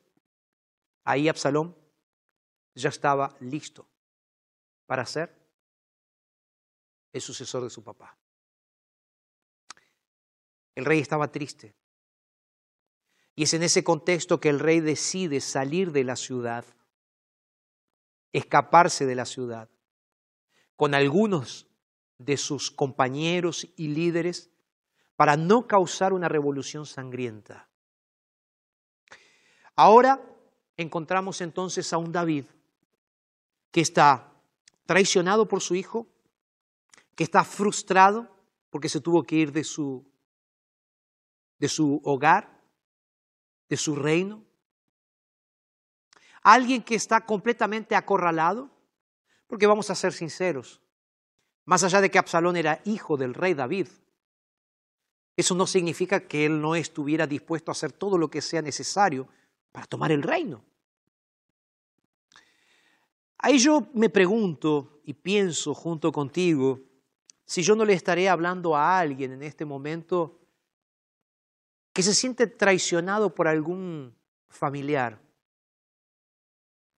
Ahí 1.05 1.29
Absalón 1.29 1.77
ya 2.75 2.89
estaba 2.89 3.37
listo 3.41 3.89
para 4.87 5.05
ser 5.07 5.37
el 7.13 7.21
sucesor 7.21 7.65
de 7.65 7.71
su 7.71 7.83
papá. 7.83 8.17
El 10.75 10.85
rey 10.85 11.01
estaba 11.01 11.31
triste. 11.31 11.75
Y 13.35 13.45
es 13.45 13.55
en 13.55 13.63
ese 13.63 13.83
contexto 13.83 14.41
que 14.41 14.49
el 14.49 14.59
rey 14.59 14.81
decide 14.81 15.41
salir 15.41 15.93
de 15.93 16.05
la 16.05 16.17
ciudad, 16.17 16.65
escaparse 18.33 19.07
de 19.07 19.15
la 19.15 19.25
ciudad, 19.25 19.69
con 20.77 20.95
algunos 20.95 21.67
de 22.19 22.37
sus 22.37 22.71
compañeros 22.71 23.69
y 23.77 23.89
líderes 23.89 24.51
para 25.17 25.37
no 25.37 25.67
causar 25.67 26.13
una 26.13 26.29
revolución 26.29 26.87
sangrienta. 26.87 27.69
Ahora 29.75 30.32
encontramos 30.77 31.41
entonces 31.41 31.93
a 31.93 31.99
un 31.99 32.13
David 32.13 32.45
que 33.71 33.81
está 33.81 34.33
traicionado 34.87 35.47
por 35.49 35.61
su 35.61 35.75
hijo, 35.75 36.07
que 37.15 37.25
está 37.25 37.45
frustrado 37.45 38.29
porque 38.71 38.89
se 38.89 39.01
tuvo 39.01 39.23
que 39.23 39.37
ir 39.37 39.53
de 39.53 39.65
su, 39.65 40.05
de 41.59 41.69
su 41.69 42.01
hogar, 42.05 42.61
de 43.69 43.77
su 43.77 43.95
reino. 43.95 44.45
Alguien 46.43 46.83
que 46.83 46.95
está 46.95 47.25
completamente 47.25 47.95
acorralado, 47.95 48.71
porque 49.47 49.67
vamos 49.67 49.91
a 49.91 49.95
ser 49.95 50.13
sinceros, 50.13 50.81
más 51.65 51.85
allá 51.85 52.01
de 52.01 52.11
que 52.11 52.19
Absalón 52.19 52.57
era 52.57 52.81
hijo 52.85 53.17
del 53.17 53.35
rey 53.35 53.55
David, 53.55 53.89
eso 55.37 55.55
no 55.55 55.67
significa 55.67 56.27
que 56.27 56.45
él 56.45 56.61
no 56.61 56.75
estuviera 56.75 57.27
dispuesto 57.27 57.71
a 57.71 57.73
hacer 57.73 57.93
todo 57.93 58.19
lo 58.19 58.31
que 58.31 58.43
sea 58.43 58.61
necesario 58.61 59.29
para 59.73 59.87
tomar 59.87 60.13
el 60.13 60.23
reino. 60.23 60.63
Ahí 63.39 63.59
yo 63.59 63.89
me 63.95 64.09
pregunto 64.09 65.01
y 65.05 65.15
pienso 65.15 65.75
junto 65.75 66.13
contigo 66.13 66.81
si 67.45 67.63
yo 67.63 67.75
no 67.75 67.85
le 67.85 67.95
estaré 67.95 68.29
hablando 68.29 68.77
a 68.77 68.99
alguien 68.99 69.33
en 69.33 69.43
este 69.43 69.65
momento 69.65 70.39
que 71.93 72.03
se 72.03 72.15
siente 72.15 72.47
traicionado 72.47 73.35
por 73.35 73.49
algún 73.49 74.17
familiar. 74.49 75.21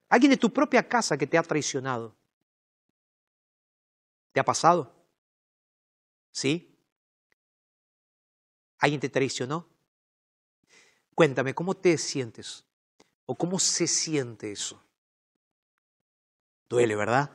Alguien 0.08 0.30
de 0.30 0.36
tu 0.36 0.52
propia 0.52 0.86
casa 0.86 1.16
que 1.16 1.26
te 1.26 1.38
ha 1.38 1.42
traicionado. 1.42 2.14
¿Te 4.32 4.40
ha 4.40 4.44
pasado? 4.44 4.94
¿Sí? 6.30 6.76
¿Alguien 8.78 9.00
te 9.00 9.08
traicionó? 9.08 9.73
Cuéntame, 11.14 11.54
¿cómo 11.54 11.74
te 11.74 11.96
sientes? 11.96 12.64
¿O 13.26 13.36
cómo 13.36 13.58
se 13.58 13.86
siente 13.86 14.50
eso? 14.50 14.82
Duele, 16.68 16.96
¿verdad? 16.96 17.30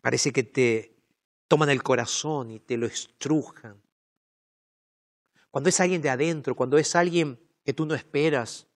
Parece 0.00 0.32
que 0.32 0.42
te 0.42 0.96
toman 1.48 1.70
el 1.70 1.82
corazón 1.82 2.50
y 2.50 2.60
te 2.60 2.76
lo 2.76 2.86
estrujan. 2.86 3.80
Cuando 5.50 5.68
es 5.68 5.80
alguien 5.80 6.02
de 6.02 6.10
adentro, 6.10 6.54
cuando 6.54 6.76
es 6.76 6.94
alguien 6.96 7.40
que 7.64 7.72
tú 7.72 7.86
no 7.86 7.94
esperas, 7.94 8.66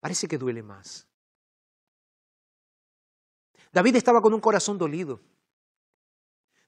parece 0.00 0.28
que 0.28 0.38
duele 0.38 0.62
más. 0.62 1.06
David 3.72 3.96
estaba 3.96 4.20
con 4.22 4.34
un 4.34 4.40
corazón 4.40 4.78
dolido. 4.78 5.20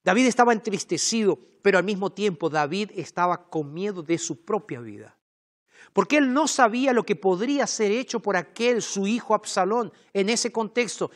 David 0.05 0.27
estaba 0.27 0.53
entristecido, 0.53 1.39
pero 1.63 1.79
al 1.79 1.85
mismo 1.85 2.11
tiempo 2.11 2.51
David 2.51 2.91
estaba 2.95 3.49
con 3.49 3.73
miedo 3.73 4.03
de 4.03 4.19
su 4.19 4.45
propia 4.45 4.81
vida. 4.81 5.17
Porque 5.93 6.17
él 6.17 6.33
no 6.33 6.49
sabía 6.49 6.93
lo 6.93 7.05
que 7.05 7.17
podría 7.17 7.67
ser 7.67 7.93
hecho 7.93 8.21
por 8.21 8.37
aquel, 8.37 8.83
su 8.83 9.07
hijo 9.07 9.35
Absalón, 9.35 9.93
en 10.13 10.29
ese 10.29 10.51
contexto. 10.51 11.11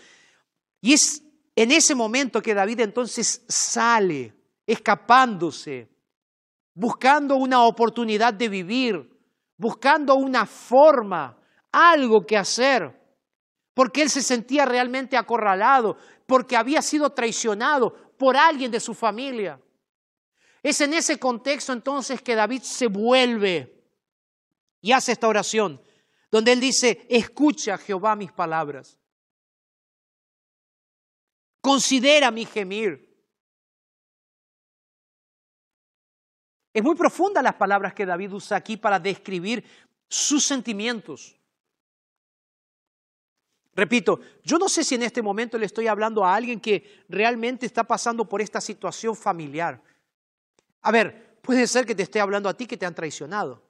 Y 0.81 0.93
es 0.93 1.23
en 1.57 1.73
ese 1.73 1.95
momento 1.95 2.43
que 2.43 2.55
David 2.55 2.81
entonces 2.81 3.43
sale, 3.49 4.35
escapándose, 4.67 5.89
buscando 6.75 7.37
una 7.37 7.65
oportunidad 7.65 8.35
de 8.35 8.49
vivir, 8.51 9.11
buscando 9.57 10.15
una 10.17 10.45
forma, 10.45 11.39
algo 11.73 12.27
que 12.27 12.37
hacer, 12.37 13.01
porque 13.73 14.03
él 14.03 14.11
se 14.11 14.23
sentía 14.23 14.67
realmente 14.67 15.17
acorralado, 15.17 15.97
porque 16.27 16.57
había 16.57 16.83
sido 16.83 17.11
traicionado, 17.11 18.06
por 18.17 18.37
alguien 18.37 18.71
de 18.71 18.81
su 18.81 18.95
familia. 18.95 19.61
Es 20.63 20.81
en 20.81 20.95
ese 20.95 21.19
contexto 21.19 21.73
entonces 21.73 22.21
que 22.23 22.35
David 22.35 22.63
se 22.63 22.89
vuelve 22.89 23.85
y 24.81 24.93
hace 24.93 25.13
esta 25.13 25.29
oración, 25.29 25.81
donde 26.31 26.53
él 26.53 26.61
dice, 26.61 27.07
escucha 27.09 27.79
Jehová 27.79 28.17
mis 28.17 28.33
palabras, 28.33 28.99
considera 31.61 32.31
mi 32.31 32.45
gemir. 32.45 33.07
Es 36.73 36.83
muy 36.83 36.95
profunda 36.95 37.41
las 37.43 37.55
palabras 37.55 37.95
que 37.95 38.05
David 38.05 38.33
usa 38.33 38.57
aquí 38.57 38.77
para 38.77 38.99
describir 38.99 39.65
sus 40.09 40.45
sentimientos. 40.45 41.36
Repito, 43.77 44.21
yo 44.43 44.59
no 44.59 44.71
sé 44.71 44.83
si 44.83 44.95
en 44.95 45.03
este 45.03 45.21
momento 45.21 45.59
le 45.59 45.67
estoy 45.67 45.87
hablando 45.87 46.25
a 46.25 46.35
alguien 46.35 46.59
que 46.59 47.05
realmente 47.11 47.67
está 47.67 47.85
pasando 47.85 48.27
por 48.27 48.41
esta 48.41 48.59
situación 48.59 49.15
familiar. 49.15 49.83
A 50.81 50.91
ver, 50.91 51.37
puede 51.43 51.67
ser 51.67 51.85
que 51.85 51.95
te 51.95 52.03
esté 52.03 52.19
hablando 52.19 52.49
a 52.49 52.55
ti 52.55 52.67
que 52.67 52.79
te 52.79 52.87
han 52.87 52.95
traicionado. 52.95 53.63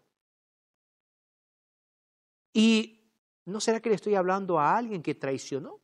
¿Y 2.53 3.01
no 3.47 3.61
será 3.61 3.81
que 3.81 3.89
le 3.89 3.97
estoy 3.97 4.15
hablando 4.15 4.61
a 4.61 4.77
alguien 4.77 5.03
que 5.03 5.17
traicionó? 5.17 5.81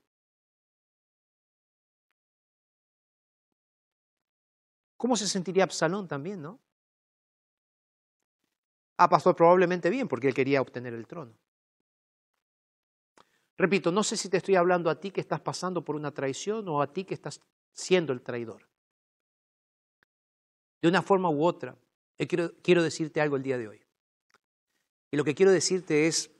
¿Cómo 4.96 5.16
se 5.16 5.26
sentiría 5.26 5.64
Absalón 5.64 6.06
también, 6.06 6.40
no? 6.40 6.60
Ah, 8.96 9.08
pastor, 9.08 9.34
probablemente 9.34 9.90
bien, 9.90 10.06
porque 10.06 10.28
él 10.28 10.34
quería 10.34 10.62
obtener 10.62 10.94
el 10.94 11.08
trono. 11.08 11.34
Repito, 13.62 13.92
no 13.92 14.02
sé 14.02 14.16
si 14.16 14.28
te 14.28 14.38
estoy 14.38 14.56
hablando 14.56 14.90
a 14.90 14.98
ti 14.98 15.12
que 15.12 15.20
estás 15.20 15.40
pasando 15.40 15.84
por 15.84 15.94
una 15.94 16.10
traición 16.10 16.68
o 16.68 16.82
a 16.82 16.92
ti 16.92 17.04
que 17.04 17.14
estás 17.14 17.40
siendo 17.72 18.12
el 18.12 18.20
traidor. 18.20 18.66
De 20.80 20.88
una 20.88 21.00
forma 21.00 21.30
u 21.30 21.44
otra, 21.44 21.76
quiero, 22.28 22.50
quiero 22.60 22.82
decirte 22.82 23.20
algo 23.20 23.36
el 23.36 23.44
día 23.44 23.58
de 23.58 23.68
hoy. 23.68 23.80
Y 25.12 25.16
lo 25.16 25.22
que 25.22 25.36
quiero 25.36 25.52
decirte 25.52 26.08
es 26.08 26.32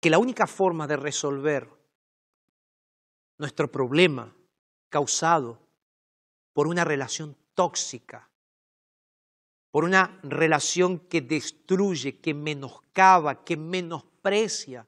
que 0.00 0.10
la 0.10 0.18
única 0.18 0.46
forma 0.46 0.86
de 0.86 0.98
resolver 0.98 1.66
nuestro 3.38 3.72
problema 3.72 4.36
causado 4.90 5.58
por 6.52 6.66
una 6.66 6.84
relación 6.84 7.38
tóxica, 7.54 8.28
por 9.70 9.84
una 9.84 10.20
relación 10.24 10.98
que 10.98 11.22
destruye, 11.22 12.18
que 12.18 12.34
menoscaba, 12.34 13.46
que 13.46 13.56
menosprecia 13.56 14.86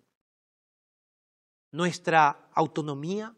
nuestra 1.76 2.48
autonomía, 2.54 3.34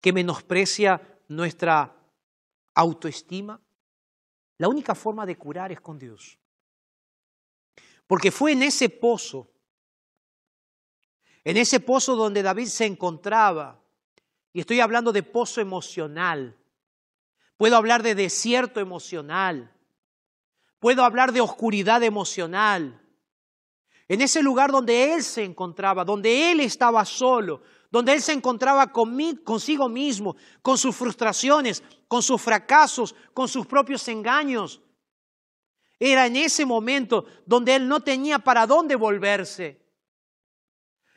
que 0.00 0.12
menosprecia 0.12 1.20
nuestra 1.28 1.94
autoestima. 2.74 3.60
La 4.58 4.68
única 4.68 4.94
forma 4.94 5.24
de 5.24 5.38
curar 5.38 5.70
es 5.70 5.80
con 5.80 5.98
Dios. 5.98 6.36
Porque 8.08 8.32
fue 8.32 8.52
en 8.52 8.64
ese 8.64 8.88
pozo, 8.88 9.50
en 11.44 11.56
ese 11.56 11.78
pozo 11.78 12.16
donde 12.16 12.42
David 12.42 12.66
se 12.66 12.86
encontraba, 12.86 13.80
y 14.52 14.60
estoy 14.60 14.80
hablando 14.80 15.12
de 15.12 15.22
pozo 15.22 15.60
emocional, 15.60 16.58
puedo 17.56 17.76
hablar 17.76 18.02
de 18.02 18.16
desierto 18.16 18.80
emocional, 18.80 19.72
puedo 20.80 21.04
hablar 21.04 21.32
de 21.32 21.40
oscuridad 21.40 22.02
emocional, 22.02 23.00
en 24.08 24.22
ese 24.22 24.42
lugar 24.42 24.72
donde 24.72 25.14
él 25.14 25.22
se 25.22 25.44
encontraba, 25.44 26.04
donde 26.04 26.50
él 26.50 26.60
estaba 26.60 27.04
solo, 27.04 27.62
donde 27.90 28.14
él 28.14 28.22
se 28.22 28.32
encontraba 28.32 28.90
consigo 28.90 29.88
mismo, 29.88 30.36
con 30.62 30.78
sus 30.78 30.96
frustraciones, 30.96 31.82
con 32.08 32.22
sus 32.22 32.40
fracasos, 32.40 33.14
con 33.34 33.48
sus 33.48 33.66
propios 33.66 34.08
engaños. 34.08 34.80
Era 35.98 36.26
en 36.26 36.36
ese 36.36 36.64
momento 36.64 37.26
donde 37.44 37.76
él 37.76 37.86
no 37.86 38.00
tenía 38.00 38.38
para 38.38 38.66
dónde 38.66 38.96
volverse. 38.96 39.78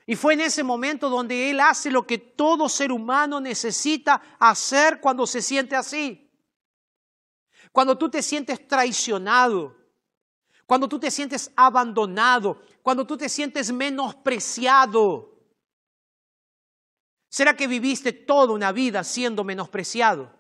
Y 0.06 0.16
fue 0.16 0.34
en 0.34 0.42
ese 0.42 0.64
momento 0.64 1.10
donde 1.10 1.50
él 1.50 1.60
hace 1.62 1.92
lo 1.92 2.06
que 2.06 2.18
todo 2.18 2.68
ser 2.68 2.92
humano 2.92 3.40
necesita 3.40 4.22
hacer 4.40 5.00
cuando 5.00 5.26
se 5.26 5.42
siente 5.42 5.76
así. 5.76 6.30
Cuando 7.72 7.98
tú 7.98 8.10
te 8.10 8.22
sientes 8.22 8.68
traicionado, 8.68 9.78
cuando 10.66 10.88
tú 10.88 11.00
te 11.00 11.12
sientes 11.12 11.52
abandonado, 11.56 12.62
cuando 12.82 13.06
tú 13.06 13.18
te 13.18 13.30
sientes 13.30 13.72
menospreciado. 13.72 15.38
¿Será 17.30 17.56
que 17.56 17.68
viviste 17.68 18.12
toda 18.12 18.54
una 18.54 18.72
vida 18.72 19.04
siendo 19.04 19.44
menospreciado? 19.44 20.34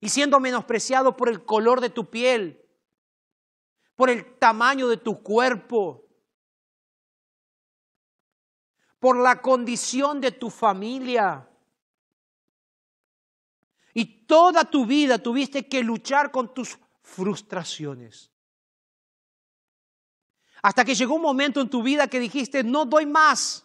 Y 0.00 0.08
siendo 0.08 0.40
menospreciado 0.40 1.16
por 1.16 1.28
el 1.28 1.44
color 1.44 1.80
de 1.80 1.90
tu 1.90 2.10
piel, 2.10 2.62
por 3.94 4.10
el 4.10 4.38
tamaño 4.38 4.88
de 4.88 4.96
tu 4.96 5.22
cuerpo, 5.22 6.06
por 8.98 9.16
la 9.16 9.40
condición 9.40 10.20
de 10.20 10.32
tu 10.32 10.50
familia. 10.50 11.48
Y 13.94 14.26
toda 14.26 14.64
tu 14.64 14.84
vida 14.84 15.18
tuviste 15.18 15.68
que 15.68 15.82
luchar 15.82 16.30
con 16.30 16.52
tus 16.52 16.78
frustraciones 17.02 18.35
Hasta 20.62 20.84
que 20.84 20.94
llegó 20.94 21.14
un 21.14 21.22
momento 21.22 21.60
en 21.60 21.68
tu 21.68 21.82
vida 21.82 22.08
que 22.08 22.18
dijiste, 22.18 22.64
no 22.64 22.84
doy 22.84 23.06
más. 23.06 23.64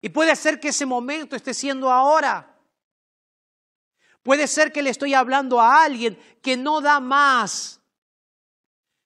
Y 0.00 0.08
puede 0.10 0.36
ser 0.36 0.60
que 0.60 0.68
ese 0.68 0.86
momento 0.86 1.34
esté 1.34 1.54
siendo 1.54 1.90
ahora. 1.90 2.56
Puede 4.22 4.46
ser 4.46 4.72
que 4.72 4.82
le 4.82 4.90
estoy 4.90 5.14
hablando 5.14 5.60
a 5.60 5.82
alguien 5.82 6.18
que 6.42 6.56
no 6.56 6.80
da 6.80 7.00
más, 7.00 7.80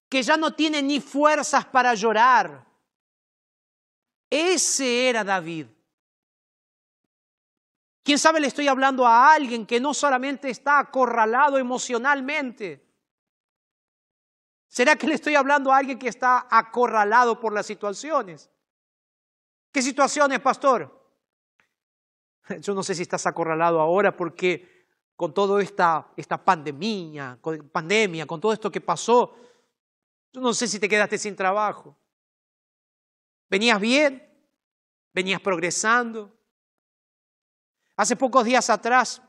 que 0.09 0.23
ya 0.23 0.37
no 0.37 0.53
tiene 0.53 0.83
ni 0.83 1.01
fuerzas 1.01 1.65
para 1.65 1.95
llorar. 1.95 2.67
Ese 4.29 5.09
era 5.09 5.23
David. 5.23 5.67
Quién 8.03 8.19
sabe 8.19 8.41
le 8.41 8.49
estoy 8.49 8.67
hablando 8.67 9.07
a 9.07 9.33
alguien 9.33 9.65
que 9.65 9.79
no 9.79 9.95
solamente 9.95 10.51
está 10.51 10.81
acorralado 10.81 11.57
emocionalmente. 11.57 12.92
¿Será 14.73 14.97
que 14.97 15.07
le 15.07 15.17
estoy 15.17 15.35
hablando 15.35 15.71
a 15.71 15.77
alguien 15.77 15.99
que 15.99 16.09
está 16.09 16.47
acorralado 16.51 17.39
por 17.39 17.53
las 17.53 17.67
situaciones? 17.67 18.51
¿Qué 19.71 19.83
situaciones, 19.83 20.41
pastor? 20.41 21.13
Yo 22.59 22.73
no 22.73 22.83
sé 22.83 22.95
si 22.95 23.03
estás 23.03 23.27
acorralado 23.27 23.83
ahora 23.83 24.17
porque 24.17 24.87
con 25.15 25.35
toda 25.35 25.63
esta, 25.63 26.11
esta 26.17 26.43
pandemia, 26.43 27.39
pandemia, 27.71 28.25
con 28.25 28.41
todo 28.41 28.55
esto 28.55 28.73
que 28.73 28.81
pasó, 28.81 29.37
yo 30.33 30.41
no 30.41 30.55
sé 30.55 30.67
si 30.67 30.81
te 30.81 30.89
quedaste 30.89 31.19
sin 31.19 31.37
trabajo. 31.37 31.95
¿Venías 33.51 33.79
bien? 33.79 34.27
¿Venías 35.13 35.43
progresando? 35.43 36.35
Hace 37.95 38.17
pocos 38.17 38.47
días 38.47 38.71
atrás, 38.71 39.21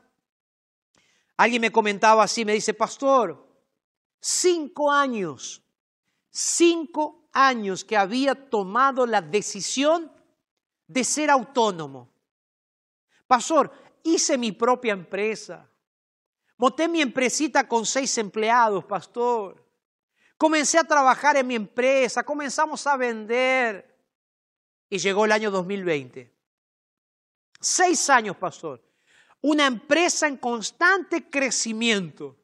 alguien 1.36 1.60
me 1.60 1.70
comentaba 1.70 2.24
así, 2.24 2.46
me 2.46 2.54
dice, 2.54 2.72
pastor, 2.72 3.53
cinco 4.24 4.90
años, 4.90 5.62
cinco 6.30 7.28
años 7.30 7.84
que 7.84 7.94
había 7.94 8.34
tomado 8.48 9.04
la 9.04 9.20
decisión 9.20 10.10
de 10.86 11.04
ser 11.04 11.30
autónomo. 11.30 12.08
Pastor, 13.26 13.70
hice 14.02 14.38
mi 14.38 14.52
propia 14.52 14.94
empresa. 14.94 15.68
Monté 16.56 16.88
mi 16.88 17.02
empresita 17.02 17.68
con 17.68 17.84
seis 17.84 18.16
empleados, 18.16 18.82
pastor. 18.86 19.62
Comencé 20.38 20.78
a 20.78 20.84
trabajar 20.84 21.36
en 21.36 21.46
mi 21.46 21.54
empresa, 21.54 22.24
comenzamos 22.24 22.86
a 22.86 22.96
vender. 22.96 23.94
Y 24.88 24.98
llegó 24.98 25.26
el 25.26 25.32
año 25.32 25.50
2020. 25.50 26.32
Seis 27.60 28.08
años, 28.08 28.36
pastor. 28.38 28.82
Una 29.42 29.66
empresa 29.66 30.26
en 30.26 30.38
constante 30.38 31.28
crecimiento. 31.28 32.43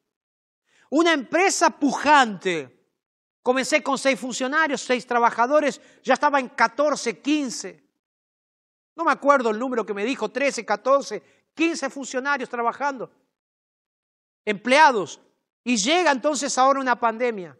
Una 0.91 1.13
empresa 1.13 1.71
pujante. 1.71 2.77
Comencé 3.43 3.83
con 3.83 3.97
seis 3.97 4.21
funcionarios, 4.21 4.83
seis 4.83 5.07
trabajadores, 5.07 5.81
ya 6.03 6.15
estaba 6.15 6.39
en 6.39 6.49
14, 6.49 7.21
15. 7.21 7.89
No 8.97 9.05
me 9.05 9.13
acuerdo 9.13 9.51
el 9.51 9.59
número 9.59 9.87
que 9.87 9.95
me 9.95 10.05
dijo, 10.05 10.29
13, 10.29 10.67
14, 10.67 11.23
15 11.55 11.89
funcionarios 11.89 12.51
trabajando, 12.51 13.11
empleados. 14.45 15.21
Y 15.65 15.77
llega 15.77 16.11
entonces 16.11 16.57
ahora 16.59 16.81
una 16.81 16.99
pandemia. 16.99 17.57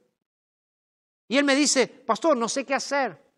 Y 1.29 1.39
él 1.39 1.45
me 1.45 1.55
dice, 1.55 1.87
pastor, 1.87 2.37
no 2.37 2.49
sé 2.49 2.67
qué 2.67 2.75
hacer. 2.75 3.31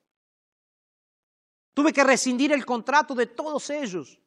Tuve 1.74 1.93
que 1.93 2.03
rescindir 2.03 2.53
el 2.53 2.66
contrato 2.66 3.14
de 3.14 3.26
todos 3.26 3.70
ellos. 3.70 4.18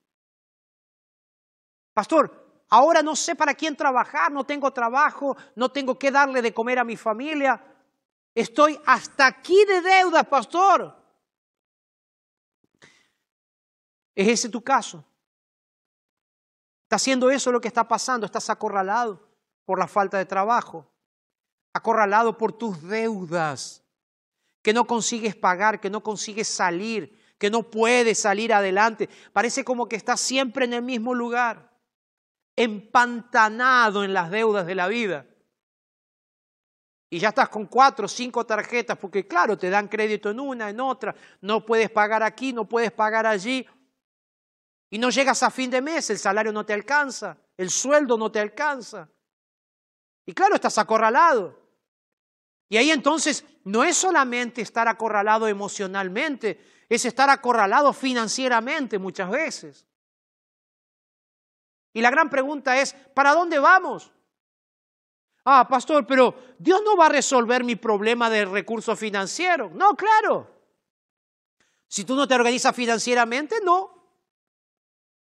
Pastor, 1.94 2.45
ahora 2.76 3.02
no 3.02 3.16
sé 3.16 3.36
para 3.36 3.54
quién 3.54 3.76
trabajar, 3.76 4.32
no 4.32 4.44
tengo 4.44 4.72
trabajo, 4.72 5.38
no 5.56 5.70
tengo 5.70 5.98
que 5.98 6.12
darle 6.12 6.42
de 6.42 6.54
comer 6.54 6.78
a 6.80 6.84
mi 6.84 6.98
familia. 6.98 7.62
Estoy 8.34 8.78
hasta 8.86 9.28
aquí 9.28 9.64
de 9.66 9.82
deudas, 9.82 10.28
pastor. 10.28 10.94
¿Es 14.14 14.28
ese 14.28 14.50
tu 14.50 14.62
caso? 14.62 15.06
¿Está 16.84 16.98
haciendo 16.98 17.32
eso 17.32 17.50
lo 17.52 17.62
que 17.62 17.70
está 17.70 17.88
pasando? 17.88 18.26
¿Estás 18.26 18.50
acorralado 18.50 19.26
por 19.64 19.80
la 19.80 19.88
falta 19.88 20.18
de 20.18 20.26
trabajo? 20.26 20.86
¿Acorralado 21.74 22.38
por 22.38 22.52
tus 22.52 22.82
deudas? 22.82 23.84
Que 24.62 24.74
no 24.74 24.86
consigues 24.86 25.36
pagar, 25.36 25.80
que 25.80 25.90
no 25.90 26.04
consigues 26.04 26.50
salir, 26.50 27.36
que 27.38 27.50
no 27.50 27.64
puedes 27.64 28.20
salir 28.20 28.54
adelante. 28.54 29.10
Parece 29.32 29.64
como 29.64 29.88
que 29.88 29.96
estás 29.96 30.20
siempre 30.20 30.66
en 30.66 30.74
el 30.74 30.82
mismo 30.82 31.14
lugar, 31.14 31.75
empantanado 32.56 34.04
en 34.04 34.14
las 34.14 34.32
deudas 34.32 34.66
de 34.66 34.76
la 34.76 34.88
vida. 34.88 35.26
Y 37.10 37.20
ya 37.20 37.30
estás 37.30 37.50
con 37.50 37.68
cuatro 37.68 38.06
o 38.06 38.10
cinco 38.10 38.46
tarjetas, 38.46 38.98
porque 38.98 39.28
claro, 39.28 39.58
te 39.58 39.70
dan 39.70 39.88
crédito 39.88 40.30
en 40.32 40.40
una, 40.40 40.70
en 40.70 40.80
otra, 40.80 41.16
no 41.42 41.66
puedes 41.66 41.90
pagar 41.90 42.24
aquí, 42.24 42.52
no 42.52 42.68
puedes 42.68 42.92
pagar 42.92 43.26
allí. 43.26 43.66
Y 44.90 44.98
no 44.98 45.10
llegas 45.10 45.44
a 45.44 45.50
fin 45.50 45.70
de 45.70 45.82
mes, 45.82 46.10
el 46.10 46.18
salario 46.18 46.52
no 46.52 46.66
te 46.66 46.74
alcanza, 46.74 47.38
el 47.58 47.70
sueldo 47.70 48.18
no 48.18 48.32
te 48.32 48.40
alcanza. 48.40 49.10
Y 50.26 50.34
claro, 50.34 50.56
estás 50.56 50.78
acorralado. 50.78 51.66
Y 52.70 52.78
ahí 52.78 52.92
entonces 52.92 53.46
no 53.64 53.84
es 53.84 53.96
solamente 53.96 54.62
estar 54.62 54.88
acorralado 54.88 55.48
emocionalmente, 55.48 56.86
es 56.90 57.06
estar 57.06 57.30
acorralado 57.30 57.94
financieramente 57.94 58.98
muchas 58.98 59.30
veces. 59.30 59.86
Y 61.96 62.02
la 62.02 62.12
gran 62.12 62.30
pregunta 62.30 62.78
es, 62.78 62.94
¿para 63.14 63.34
dónde 63.34 63.58
vamos? 63.58 64.12
Ah, 65.46 65.66
pastor, 65.66 66.06
pero 66.06 66.36
Dios 66.60 66.82
no 66.84 66.98
va 66.98 67.06
a 67.06 67.10
resolver 67.10 67.64
mi 67.64 67.78
problema 67.78 68.30
de 68.30 68.44
recursos 68.44 69.00
financieros. 69.00 69.72
No, 69.72 69.96
claro. 69.96 70.46
Si 71.88 72.04
tú 72.04 72.14
no 72.14 72.28
te 72.28 72.36
organizas 72.36 72.76
financieramente, 72.76 73.62
no. 73.64 73.92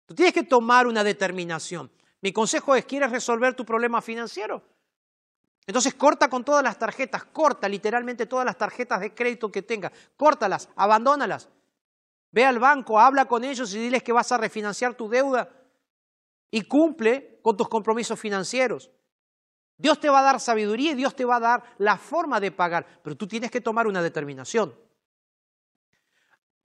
Tú 0.08 0.16
tienes 0.16 0.34
que 0.34 0.42
tomar 0.42 0.88
una 0.88 1.04
determinación. 1.04 1.92
Mi 2.22 2.34
consejo 2.34 2.74
es, 2.74 2.84
¿quieres 2.86 3.12
resolver 3.12 3.54
tu 3.54 3.64
problema 3.64 4.02
financiero? 4.02 4.64
Entonces 5.68 5.94
corta 5.94 6.32
con 6.32 6.44
todas 6.44 6.64
las 6.64 6.80
tarjetas, 6.80 7.26
corta 7.26 7.70
literalmente 7.70 8.26
todas 8.26 8.44
las 8.44 8.58
tarjetas 8.58 9.02
de 9.02 9.14
crédito 9.14 9.52
que 9.52 9.62
tengas, 9.62 9.92
córtalas, 10.18 10.68
abandónalas. 10.76 11.48
Ve 12.32 12.44
al 12.44 12.58
banco, 12.58 13.00
habla 13.00 13.26
con 13.26 13.44
ellos 13.44 13.72
y 13.76 13.78
diles 13.78 14.02
que 14.02 14.12
vas 14.12 14.32
a 14.32 14.38
refinanciar 14.38 14.96
tu 14.96 15.08
deuda 15.08 15.48
y 16.52 16.62
cumple 16.62 17.40
con 17.42 17.58
tus 17.58 17.68
compromisos 17.68 18.20
financieros. 18.20 18.92
Dios 19.78 20.00
te 20.00 20.10
va 20.10 20.20
a 20.20 20.24
dar 20.24 20.40
sabiduría 20.40 20.92
y 20.92 20.96
Dios 20.96 21.16
te 21.16 21.26
va 21.26 21.38
a 21.38 21.42
dar 21.42 21.64
la 21.78 21.98
forma 21.98 22.40
de 22.40 22.52
pagar, 22.52 23.02
pero 23.04 23.16
tú 23.16 23.28
tienes 23.28 23.52
que 23.52 23.62
tomar 23.62 23.88
una 23.88 24.02
determinación. 24.02 24.74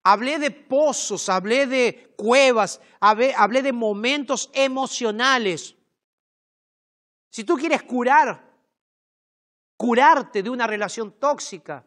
Hablé 0.02 0.38
de 0.38 0.50
pozos, 0.50 1.28
hablé 1.28 1.66
de 1.66 2.14
cuevas, 2.16 2.80
hablé, 3.00 3.62
de 3.62 3.72
momentos 3.72 4.50
emocionales. 4.54 5.74
Si 7.28 7.44
tú 7.44 7.56
quieres 7.56 7.82
curar 7.82 8.50
curarte 9.76 10.42
de 10.42 10.50
una 10.50 10.66
relación 10.66 11.12
tóxica, 11.18 11.86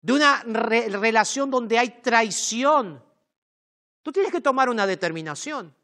de 0.00 0.12
una 0.12 0.42
relación 0.44 1.50
donde 1.50 1.76
hay 1.76 2.00
traición. 2.00 3.04
Tú 4.02 4.12
tienes 4.12 4.32
que 4.32 4.40
tomar 4.40 4.68
una 4.68 4.86
determinación. 4.86 5.74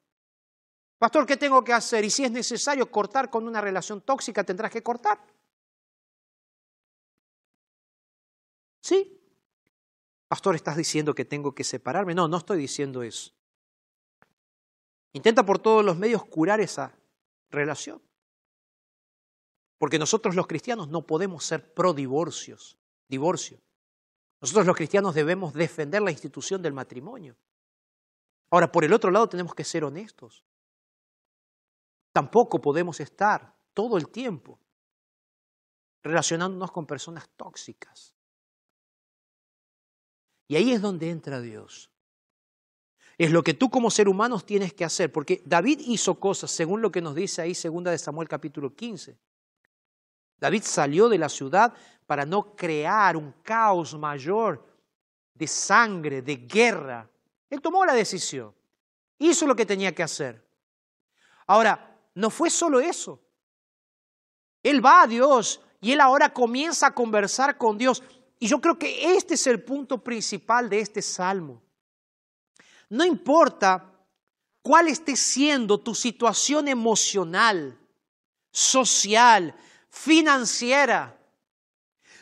Pastor, 0.98 1.26
¿qué 1.26 1.36
tengo 1.36 1.62
que 1.62 1.72
hacer? 1.72 2.04
Y 2.04 2.10
si 2.10 2.24
es 2.24 2.30
necesario 2.30 2.90
cortar 2.90 3.28
con 3.28 3.46
una 3.46 3.60
relación 3.60 4.00
tóxica, 4.00 4.44
tendrás 4.44 4.70
que 4.70 4.82
cortar. 4.82 5.18
¿Sí? 8.80 9.20
Pastor, 10.28 10.54
¿estás 10.54 10.76
diciendo 10.76 11.14
que 11.14 11.24
tengo 11.24 11.54
que 11.54 11.64
separarme? 11.64 12.14
No, 12.14 12.28
no 12.28 12.38
estoy 12.38 12.58
diciendo 12.58 13.02
eso. 13.02 13.32
Intenta 15.12 15.44
por 15.44 15.58
todos 15.58 15.84
los 15.84 15.96
medios 15.96 16.24
curar 16.24 16.60
esa 16.60 16.94
relación. 17.50 18.02
Porque 19.78 19.98
nosotros 19.98 20.34
los 20.34 20.46
cristianos 20.46 20.88
no 20.88 21.06
podemos 21.06 21.44
ser 21.44 21.74
pro 21.74 21.92
divorcios, 21.92 22.78
divorcio. 23.08 23.60
Nosotros 24.40 24.66
los 24.66 24.76
cristianos 24.76 25.14
debemos 25.14 25.52
defender 25.52 26.02
la 26.02 26.10
institución 26.10 26.62
del 26.62 26.72
matrimonio. 26.72 27.36
Ahora, 28.50 28.70
por 28.70 28.84
el 28.84 28.92
otro 28.92 29.10
lado 29.10 29.28
tenemos 29.28 29.54
que 29.54 29.64
ser 29.64 29.84
honestos. 29.84 30.44
Tampoco 32.16 32.62
podemos 32.62 32.98
estar 33.00 33.54
todo 33.74 33.98
el 33.98 34.08
tiempo 34.08 34.58
relacionándonos 36.02 36.72
con 36.72 36.86
personas 36.86 37.28
tóxicas. 37.36 38.14
Y 40.48 40.56
ahí 40.56 40.72
es 40.72 40.80
donde 40.80 41.10
entra 41.10 41.42
Dios. 41.42 41.90
Es 43.18 43.30
lo 43.30 43.42
que 43.42 43.52
tú 43.52 43.68
como 43.68 43.90
ser 43.90 44.08
humano 44.08 44.40
tienes 44.40 44.72
que 44.72 44.86
hacer, 44.86 45.12
porque 45.12 45.42
David 45.44 45.80
hizo 45.84 46.18
cosas, 46.18 46.50
según 46.50 46.80
lo 46.80 46.90
que 46.90 47.02
nos 47.02 47.14
dice 47.14 47.42
ahí, 47.42 47.54
segunda 47.54 47.90
de 47.90 47.98
Samuel 47.98 48.28
capítulo 48.28 48.74
15. 48.74 49.18
David 50.38 50.62
salió 50.62 51.10
de 51.10 51.18
la 51.18 51.28
ciudad 51.28 51.74
para 52.06 52.24
no 52.24 52.56
crear 52.56 53.18
un 53.18 53.30
caos 53.42 53.94
mayor 53.94 54.66
de 55.34 55.46
sangre, 55.46 56.22
de 56.22 56.36
guerra. 56.36 57.10
Él 57.50 57.60
tomó 57.60 57.84
la 57.84 57.92
decisión, 57.92 58.54
hizo 59.18 59.46
lo 59.46 59.54
que 59.54 59.66
tenía 59.66 59.94
que 59.94 60.02
hacer. 60.02 60.42
Ahora, 61.46 61.92
no 62.16 62.30
fue 62.30 62.48
solo 62.48 62.80
eso. 62.80 63.20
Él 64.62 64.84
va 64.84 65.02
a 65.02 65.06
Dios 65.06 65.60
y 65.82 65.92
él 65.92 66.00
ahora 66.00 66.32
comienza 66.32 66.88
a 66.88 66.94
conversar 66.94 67.58
con 67.58 67.76
Dios. 67.76 68.02
Y 68.38 68.48
yo 68.48 68.58
creo 68.58 68.78
que 68.78 69.14
este 69.14 69.34
es 69.34 69.46
el 69.46 69.62
punto 69.62 70.02
principal 70.02 70.70
de 70.70 70.80
este 70.80 71.02
salmo. 71.02 71.62
No 72.88 73.04
importa 73.04 73.92
cuál 74.62 74.88
esté 74.88 75.14
siendo 75.14 75.78
tu 75.78 75.94
situación 75.94 76.68
emocional, 76.68 77.78
social, 78.50 79.54
financiera, 79.90 81.18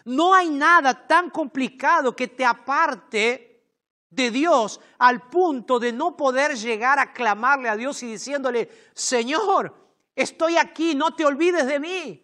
no 0.05 0.35
hay 0.35 0.51
nada 0.51 1.07
tan 1.07 1.31
complicado 1.31 2.17
que 2.17 2.27
te 2.27 2.45
aparte 2.45 3.63
de 4.11 4.31
Dios 4.33 4.81
al 4.99 5.29
punto 5.29 5.79
de 5.79 5.93
no 5.93 6.17
poder 6.17 6.57
llegar 6.57 6.99
a 6.99 7.13
clamarle 7.13 7.69
a 7.69 7.77
Dios 7.77 8.03
y 8.03 8.09
diciéndole, 8.09 8.91
Señor, 8.93 9.84
estoy 10.15 10.57
aquí, 10.57 10.95
no 10.95 11.15
te 11.15 11.25
olvides 11.25 11.67
de 11.67 11.81
mí. 11.81 12.21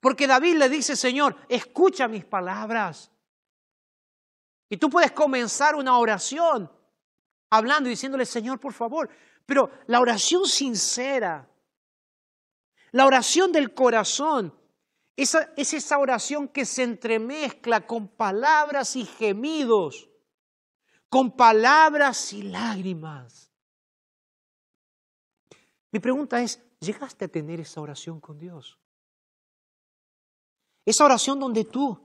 Porque 0.00 0.26
David 0.26 0.56
le 0.56 0.68
dice, 0.68 0.94
Señor, 0.96 1.36
escucha 1.48 2.06
mis 2.08 2.24
palabras. 2.24 3.10
Y 4.68 4.76
tú 4.76 4.90
puedes 4.90 5.12
comenzar 5.12 5.74
una 5.74 5.98
oración 5.98 6.70
hablando 7.50 7.88
y 7.88 7.92
diciéndole, 7.92 8.26
Señor, 8.26 8.60
por 8.60 8.72
favor. 8.72 9.08
Pero 9.46 9.70
la 9.86 10.00
oración 10.00 10.46
sincera, 10.46 11.48
la 12.92 13.06
oración 13.06 13.50
del 13.50 13.74
corazón, 13.74 14.54
esa, 15.16 15.52
es 15.56 15.74
esa 15.74 15.98
oración 15.98 16.48
que 16.48 16.64
se 16.64 16.84
entremezcla 16.84 17.86
con 17.86 18.08
palabras 18.08 18.94
y 18.94 19.04
gemidos, 19.04 20.08
con 21.08 21.34
palabras 21.34 22.32
y 22.32 22.42
lágrimas. 22.42 23.47
Mi 25.90 26.00
pregunta 26.00 26.42
es, 26.42 26.62
¿llegaste 26.80 27.24
a 27.24 27.28
tener 27.28 27.60
esa 27.60 27.80
oración 27.80 28.20
con 28.20 28.38
Dios? 28.38 28.78
Esa 30.84 31.04
oración 31.04 31.38
donde 31.38 31.64
tú 31.64 31.98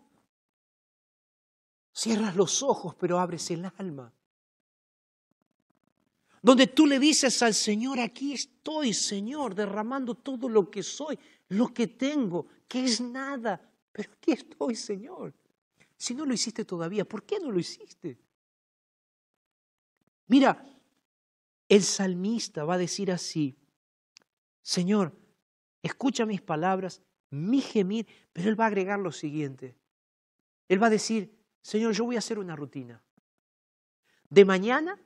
cierras 1.93 2.35
los 2.35 2.63
ojos 2.63 2.95
pero 2.95 3.19
abres 3.19 3.49
el 3.51 3.65
alma. 3.77 4.11
Donde 6.41 6.67
tú 6.67 6.85
le 6.85 6.99
dices 6.99 7.41
al 7.41 7.53
Señor, 7.53 7.99
aquí 7.99 8.33
estoy, 8.33 8.93
Señor, 8.93 9.55
derramando 9.55 10.15
todo 10.15 10.49
lo 10.49 10.69
que 10.69 10.83
soy, 10.83 11.17
lo 11.49 11.73
que 11.73 11.87
tengo, 11.87 12.47
que 12.67 12.83
es 12.83 12.99
nada, 12.99 13.61
pero 13.93 14.11
aquí 14.11 14.33
estoy, 14.33 14.75
Señor. 14.75 15.33
Si 15.95 16.13
no 16.13 16.25
lo 16.25 16.33
hiciste 16.33 16.65
todavía, 16.65 17.05
¿por 17.05 17.23
qué 17.23 17.39
no 17.39 17.49
lo 17.49 17.59
hiciste? 17.59 18.19
Mira, 20.27 20.65
el 21.69 21.81
salmista 21.81 22.65
va 22.65 22.73
a 22.73 22.77
decir 22.77 23.09
así, 23.09 23.55
Señor, 24.63 25.11
escucha 25.83 26.25
mis 26.25 26.41
palabras, 26.41 27.01
mi 27.29 27.61
gemir, 27.61 28.07
pero 28.31 28.49
él 28.49 28.59
va 28.59 28.63
a 28.63 28.67
agregar 28.67 28.97
lo 28.97 29.11
siguiente. 29.11 29.75
Él 30.69 30.81
va 30.81 30.87
a 30.87 30.89
decir, 30.89 31.37
Señor, 31.61 31.93
yo 31.93 32.05
voy 32.05 32.15
a 32.15 32.19
hacer 32.19 32.39
una 32.39 32.55
rutina. 32.55 33.03
De 34.29 34.45
mañana 34.45 34.99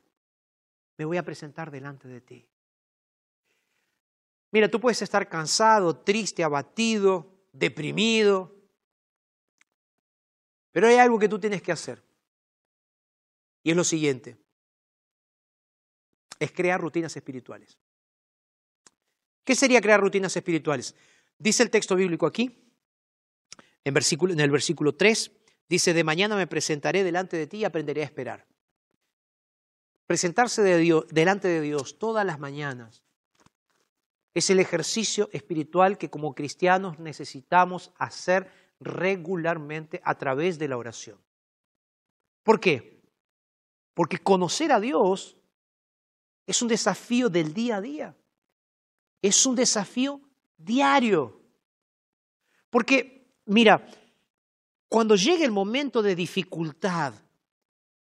me 0.97 1.05
voy 1.05 1.17
a 1.17 1.23
presentar 1.23 1.71
delante 1.71 2.07
de 2.07 2.21
ti. 2.21 2.47
Mira, 4.51 4.69
tú 4.69 4.79
puedes 4.79 5.01
estar 5.01 5.27
cansado, 5.27 5.97
triste, 5.97 6.43
abatido, 6.43 7.33
deprimido, 7.51 8.55
pero 10.71 10.87
hay 10.87 10.97
algo 10.97 11.17
que 11.17 11.27
tú 11.27 11.39
tienes 11.39 11.61
que 11.61 11.71
hacer. 11.71 12.03
Y 13.63 13.71
es 13.71 13.75
lo 13.75 13.83
siguiente, 13.83 14.37
es 16.39 16.51
crear 16.51 16.79
rutinas 16.79 17.15
espirituales. 17.17 17.77
¿Qué 19.47 19.55
sería 19.55 19.79
crear 19.79 20.01
rutinas 20.01 20.35
espirituales? 20.35 20.93
Dice 21.39 21.63
el 21.63 21.69
texto 21.69 21.95
bíblico 21.95 22.25
aquí, 22.25 22.53
en, 23.85 23.95
el 24.41 24.51
versículo 24.51 24.93
3, 24.93 25.31
dice, 25.69 25.93
de 25.93 26.03
mañana 26.03 26.35
me 26.35 26.47
presentaré 26.47 27.05
delante 27.05 27.37
de 27.37 27.47
ti 27.47 27.59
y 27.59 27.63
aprenderé 27.63 28.01
a 28.01 28.03
esperar. 28.03 28.45
Presentarse 30.05 30.61
delante 30.61 31.47
de 31.47 31.61
Dios 31.61 31.97
todas 31.97 32.25
las 32.25 32.39
mañanas 32.39 33.03
es 34.33 34.49
el 34.49 34.59
ejercicio 34.59 35.29
espiritual 35.31 35.97
que 35.97 36.09
como 36.09 36.35
cristianos 36.35 36.99
necesitamos 36.99 37.93
hacer 37.95 38.51
regularmente 38.81 40.01
a 40.03 40.15
través 40.15 40.59
de 40.59 40.67
la 40.67 40.75
oración. 40.75 41.21
¿Por 42.43 42.59
qué? 42.59 43.01
Porque 43.93 44.17
conocer 44.17 44.73
a 44.73 44.81
Dios 44.81 45.37
es 46.45 46.61
un 46.61 46.67
desafío 46.67 47.29
del 47.29 47.53
día 47.53 47.77
a 47.77 47.81
día. 47.81 48.17
Es 49.21 49.45
un 49.45 49.55
desafío 49.55 50.21
diario. 50.57 51.41
Porque, 52.69 53.31
mira, 53.45 53.85
cuando 54.89 55.15
llegue 55.15 55.45
el 55.45 55.51
momento 55.51 56.01
de 56.01 56.15
dificultad, 56.15 57.13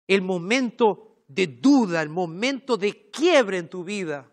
el 0.06 0.22
momento 0.22 1.24
de 1.28 1.46
duda, 1.46 2.02
el 2.02 2.08
momento 2.08 2.76
de 2.76 3.10
quiebre 3.10 3.58
en 3.58 3.68
tu 3.68 3.84
vida, 3.84 4.28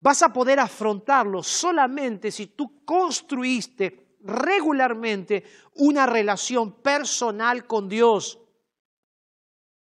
vas 0.00 0.22
a 0.22 0.32
poder 0.32 0.60
afrontarlo 0.60 1.42
solamente 1.42 2.30
si 2.30 2.48
tú 2.48 2.84
construiste 2.84 4.18
regularmente 4.20 5.44
una 5.74 6.06
relación 6.06 6.72
personal 6.82 7.66
con 7.66 7.88
Dios. 7.88 8.38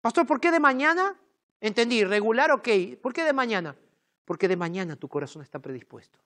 Pastor, 0.00 0.26
¿por 0.26 0.40
qué 0.40 0.50
de 0.50 0.60
mañana? 0.60 1.18
Entendí, 1.60 2.04
regular, 2.04 2.50
ok. 2.52 2.68
¿Por 3.02 3.12
qué 3.12 3.24
de 3.24 3.32
mañana? 3.32 3.76
Porque 4.26 4.48
de 4.48 4.56
mañana 4.56 4.96
tu 4.96 5.08
corazón 5.08 5.40
está 5.40 5.58
predispuesto. 5.58 6.18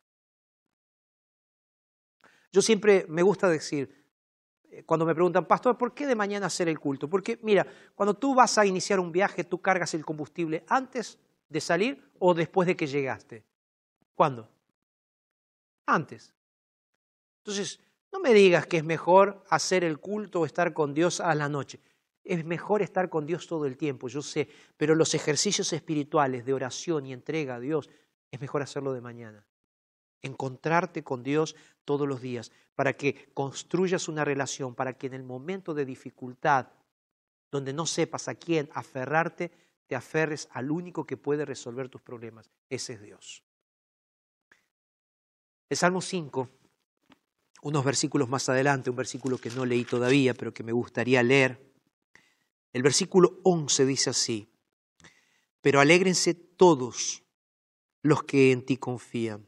Yo 2.51 2.63
siempre 2.63 3.07
me 3.09 3.23
gusta 3.23 3.49
decir, 3.49 3.95
eh, 4.71 4.83
cuando 4.85 5.07
me 5.07 5.15
preguntan, 5.15 5.47
pastor, 5.47 5.79
¿por 5.79 5.95
qué 5.95 6.07
de 6.07 6.17
mañana 6.17 6.47
hacer 6.47 6.69
el 6.69 6.81
culto? 6.81 7.09
Porque 7.09 7.39
mira, 7.43 7.65
cuando 7.95 8.15
tú 8.15 8.35
vas 8.35 8.59
a 8.59 8.67
iniciar 8.67 8.99
un 8.99 9.13
viaje, 9.13 9.45
tú 9.45 9.61
cargas 9.61 9.95
el 9.95 10.05
combustible 10.05 10.65
antes 10.67 11.19
de 11.49 11.61
salir 11.61 12.11
o 12.19 12.35
después 12.35 12.67
de 12.67 12.77
que 12.77 12.89
llegaste. 12.89 13.45
¿Cuándo? 14.15 14.49
Antes. 15.87 16.33
Entonces, 17.45 17.81
no 18.13 18.19
me 18.19 18.33
digas 18.33 18.67
que 18.67 18.79
es 18.79 18.85
mejor 18.85 19.45
hacer 19.51 19.85
el 19.85 19.99
culto 20.01 20.41
o 20.41 20.47
estar 20.47 20.73
con 20.73 20.95
Dios 20.95 21.21
a 21.21 21.35
la 21.35 21.49
noche. 21.49 21.81
Es 22.31 22.45
mejor 22.45 22.83
estar 22.83 23.11
con 23.11 23.27
Dios 23.27 23.47
todo 23.47 23.67
el 23.67 23.77
tiempo, 23.77 24.09
yo 24.09 24.23
sé, 24.23 24.49
pero 24.77 24.95
los 24.95 25.15
ejercicios 25.15 25.73
espirituales 25.73 26.45
de 26.45 26.53
oración 26.53 27.07
y 27.07 27.13
entrega 27.13 27.57
a 27.57 27.61
Dios 27.61 27.91
es 28.31 28.41
mejor 28.41 28.63
hacerlo 28.63 28.93
de 28.93 29.01
mañana 29.01 29.47
encontrarte 30.23 31.03
con 31.03 31.23
Dios 31.23 31.57
todos 31.85 32.07
los 32.07 32.21
días, 32.21 32.53
para 32.75 32.95
que 32.97 33.31
construyas 33.35 34.09
una 34.09 34.25
relación, 34.25 34.75
para 34.75 34.95
que 34.95 35.07
en 35.07 35.15
el 35.15 35.23
momento 35.23 35.75
de 35.75 35.85
dificultad, 35.85 36.69
donde 37.51 37.73
no 37.73 37.87
sepas 37.87 38.29
a 38.29 38.35
quién 38.35 38.69
aferrarte, 38.73 39.51
te 39.87 39.97
aferres 39.97 40.49
al 40.53 40.71
único 40.71 41.05
que 41.05 41.17
puede 41.17 41.45
resolver 41.45 41.89
tus 41.89 42.01
problemas. 42.01 42.51
Ese 42.69 42.95
es 42.95 43.03
Dios. 43.03 43.43
El 45.69 45.77
Salmo 45.77 46.01
5, 46.01 46.49
unos 47.63 47.85
versículos 47.85 48.29
más 48.29 48.49
adelante, 48.49 48.91
un 48.91 48.97
versículo 48.97 49.39
que 49.39 49.51
no 49.51 49.65
leí 49.65 49.85
todavía, 49.85 50.35
pero 50.35 50.55
que 50.55 50.63
me 50.63 50.73
gustaría 50.73 51.23
leer. 51.23 51.70
El 52.73 52.83
versículo 52.83 53.41
11 53.43 53.87
dice 53.87 54.11
así, 54.11 54.49
pero 55.61 55.81
alégrense 55.81 56.35
todos 56.35 57.25
los 58.03 58.23
que 58.23 58.53
en 58.53 58.65
ti 58.65 58.77
confían 58.77 59.47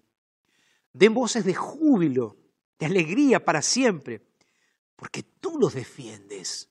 Den 0.93 1.15
voces 1.15 1.45
de 1.45 1.55
júbilo, 1.55 2.37
de 2.79 2.87
alegría 2.87 3.45
para 3.45 3.63
siempre, 3.63 4.21
porque 4.97 5.23
tú 5.23 5.59
los 5.59 5.73
defiendes. 5.73 6.69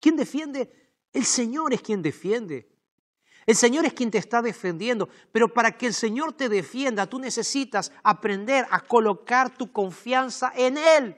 ¿Quién 0.00 0.16
defiende? 0.16 0.92
El 1.12 1.24
Señor 1.24 1.72
es 1.74 1.82
quien 1.82 2.00
defiende. 2.00 2.70
El 3.44 3.56
Señor 3.56 3.86
es 3.86 3.94
quien 3.94 4.10
te 4.10 4.18
está 4.18 4.42
defendiendo, 4.42 5.08
pero 5.32 5.52
para 5.52 5.76
que 5.76 5.86
el 5.86 5.94
Señor 5.94 6.34
te 6.34 6.48
defienda, 6.48 7.08
tú 7.08 7.18
necesitas 7.18 7.90
aprender 8.02 8.66
a 8.70 8.80
colocar 8.80 9.56
tu 9.56 9.72
confianza 9.72 10.52
en 10.54 10.76
Él. 10.76 11.16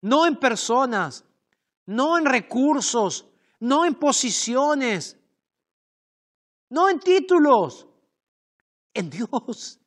No 0.00 0.26
en 0.26 0.36
personas, 0.36 1.24
no 1.86 2.18
en 2.18 2.24
recursos, 2.24 3.26
no 3.60 3.84
en 3.84 3.94
posiciones, 3.94 5.18
no 6.70 6.88
en 6.88 7.00
títulos, 7.00 7.86
en 8.92 9.10
Dios. 9.10 9.80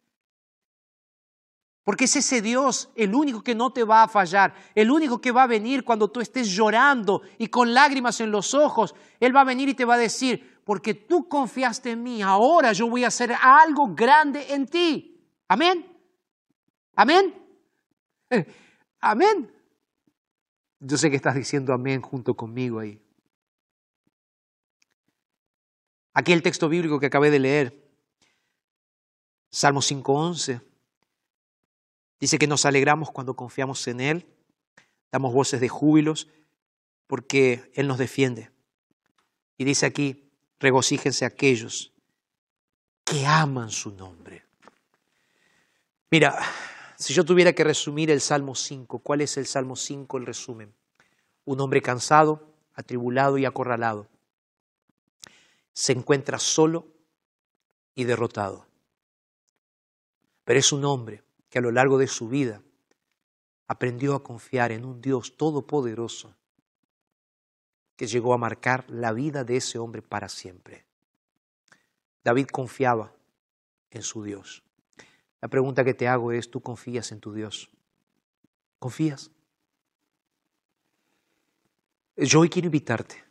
Porque 1.83 2.03
es 2.03 2.17
ese 2.17 2.41
Dios 2.41 2.89
el 2.95 3.15
único 3.15 3.41
que 3.41 3.55
no 3.55 3.71
te 3.71 3.85
va 3.85 4.03
a 4.03 4.07
fallar, 4.09 4.53
el 4.75 4.91
único 4.91 5.21
que 5.21 5.31
va 5.31 5.43
a 5.43 5.47
venir 5.47 5.85
cuando 5.85 6.09
tú 6.09 6.19
estés 6.19 6.49
llorando 6.49 7.21
y 7.37 7.47
con 7.47 7.73
lágrimas 7.73 8.19
en 8.19 8.29
los 8.29 8.53
ojos. 8.53 8.93
Él 9.21 9.33
va 9.33 9.41
a 9.41 9.45
venir 9.45 9.69
y 9.69 9.73
te 9.73 9.85
va 9.85 9.93
a 9.93 9.97
decir, 9.97 10.61
porque 10.65 10.93
tú 10.93 11.29
confiaste 11.29 11.91
en 11.91 12.03
mí, 12.03 12.21
ahora 12.21 12.73
yo 12.73 12.89
voy 12.89 13.05
a 13.05 13.07
hacer 13.07 13.33
algo 13.41 13.95
grande 13.95 14.53
en 14.53 14.65
ti. 14.65 15.17
Amén. 15.47 15.85
Amén. 16.93 17.33
Amén. 18.99 19.56
Yo 20.79 20.97
sé 20.97 21.09
que 21.09 21.15
estás 21.15 21.35
diciendo 21.35 21.73
amén 21.73 22.01
junto 22.01 22.35
conmigo 22.35 22.79
ahí. 22.79 23.01
Aquí 26.13 26.33
el 26.33 26.41
texto 26.41 26.69
bíblico 26.69 26.99
que 26.99 27.05
acabé 27.05 27.29
de 27.29 27.39
leer, 27.39 27.91
Salmo 29.49 29.81
5.11 29.81 30.61
Dice 32.19 32.39
que 32.39 32.47
nos 32.47 32.65
alegramos 32.65 33.11
cuando 33.11 33.35
confiamos 33.35 33.87
en 33.87 33.99
Él, 33.99 34.27
damos 35.11 35.33
voces 35.33 35.61
de 35.61 35.69
júbilos 35.69 36.27
porque 37.05 37.71
Él 37.75 37.87
nos 37.87 37.97
defiende. 37.97 38.51
Y 39.57 39.65
dice 39.65 39.85
aquí, 39.85 40.31
regocíjense 40.59 41.25
aquellos 41.25 41.93
que 43.03 43.25
aman 43.25 43.69
su 43.69 43.91
nombre. 43.91 44.45
Mira, 46.09 46.39
si 46.97 47.13
yo 47.13 47.23
tuviera 47.23 47.53
que 47.53 47.63
resumir 47.63 48.09
el 48.09 48.21
Salmo 48.21 48.55
5, 48.55 48.99
¿cuál 48.99 49.21
es 49.21 49.37
el 49.37 49.45
Salmo 49.45 49.75
5? 49.75 50.17
El 50.17 50.25
resumen. 50.25 50.73
Un 51.45 51.61
hombre 51.61 51.81
cansado, 51.81 52.55
atribulado 52.73 53.37
y 53.37 53.45
acorralado. 53.45 54.07
Se 55.73 55.91
encuentra 55.91 56.39
solo 56.39 56.87
y 57.93 58.05
derrotado. 58.05 58.65
Pero 60.43 60.59
es 60.59 60.71
un 60.71 60.85
hombre 60.85 61.23
que 61.49 61.59
a 61.59 61.61
lo 61.61 61.71
largo 61.71 61.99
de 61.99 62.07
su 62.07 62.29
vida 62.29 62.63
aprendió 63.67 64.15
a 64.15 64.23
confiar 64.23 64.71
en 64.71 64.83
un 64.83 64.99
Dios 64.99 65.37
todopoderoso 65.37 66.33
que 67.95 68.07
llegó 68.07 68.33
a 68.33 68.37
marcar 68.37 68.85
la 68.89 69.11
vida 69.11 69.43
de 69.43 69.57
ese 69.57 69.77
hombre 69.77 70.01
para 70.01 70.29
siempre. 70.29 70.85
David 72.23 72.47
confiaba 72.47 73.13
en 73.91 74.01
su 74.01 74.23
Dios. 74.23 74.63
La 75.41 75.47
pregunta 75.47 75.83
que 75.83 75.93
te 75.93 76.07
hago 76.07 76.31
es, 76.31 76.49
¿tú 76.49 76.61
confías 76.61 77.11
en 77.11 77.19
tu 77.19 77.33
Dios? 77.33 77.69
¿Confías? 78.79 79.31
Yo 82.15 82.39
hoy 82.39 82.49
quiero 82.49 82.67
invitarte 82.67 83.23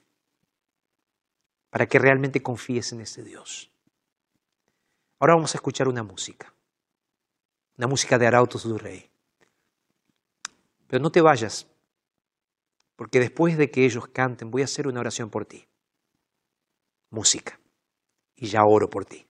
para 1.71 1.87
que 1.87 1.99
realmente 1.99 2.43
confíes 2.43 2.93
en 2.93 3.01
ese 3.01 3.23
Dios. 3.23 3.71
Ahora 5.19 5.35
vamos 5.35 5.55
a 5.55 5.59
escuchar 5.59 5.89
una 5.89 6.03
música, 6.03 6.55
una 7.77 7.89
música 7.89 8.19
de 8.19 8.27
Arautos 8.27 8.63
du 8.63 8.79
Rey. 8.79 9.11
Pero 10.87 11.03
no 11.03 11.11
te 11.11 11.21
vayas, 11.21 11.67
porque 12.95 13.19
después 13.19 13.59
de 13.59 13.71
que 13.71 13.85
ellos 13.85 14.07
canten 14.09 14.51
voy 14.51 14.63
a 14.63 14.67
hacer 14.67 14.87
una 14.87 15.01
oración 15.01 15.31
por 15.31 15.47
ti. 15.47 15.67
Música. 17.11 17.59
Y 18.37 18.47
ya 18.47 18.65
oro 18.65 18.89
por 18.89 19.05
ti. 19.05 19.26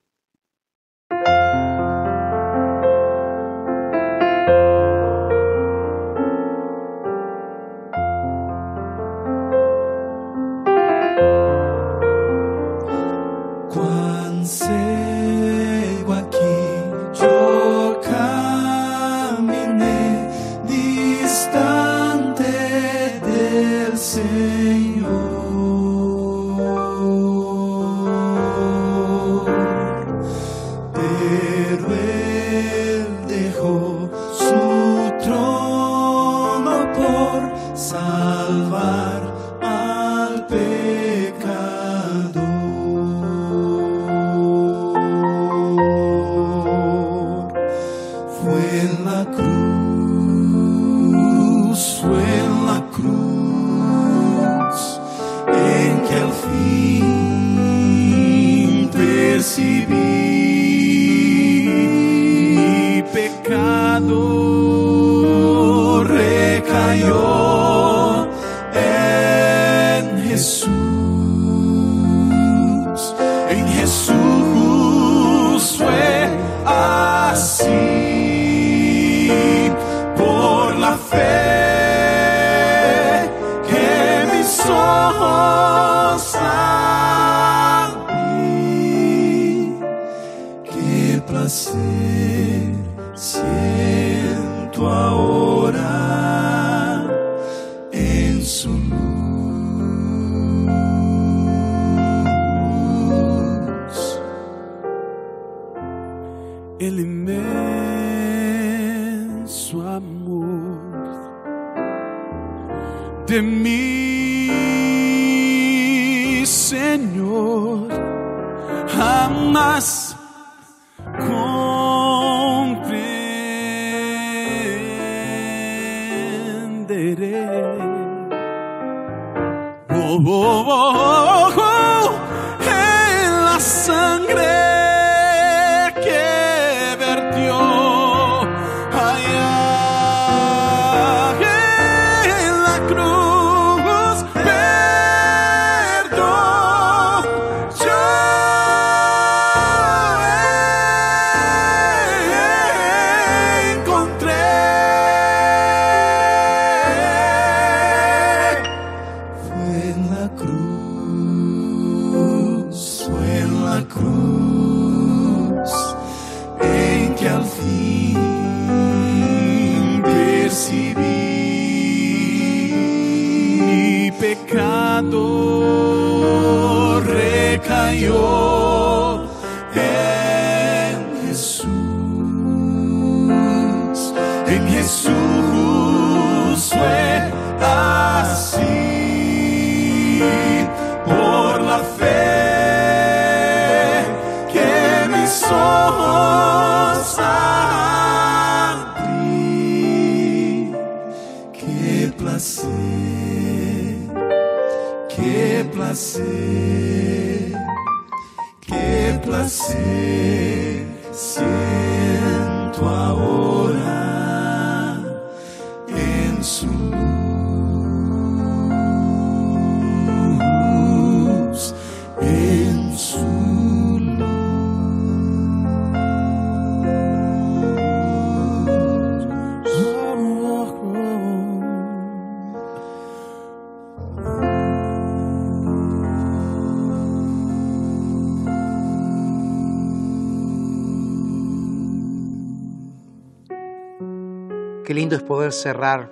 Cerrar 245.53 246.11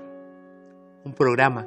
un 1.04 1.12
programa 1.12 1.66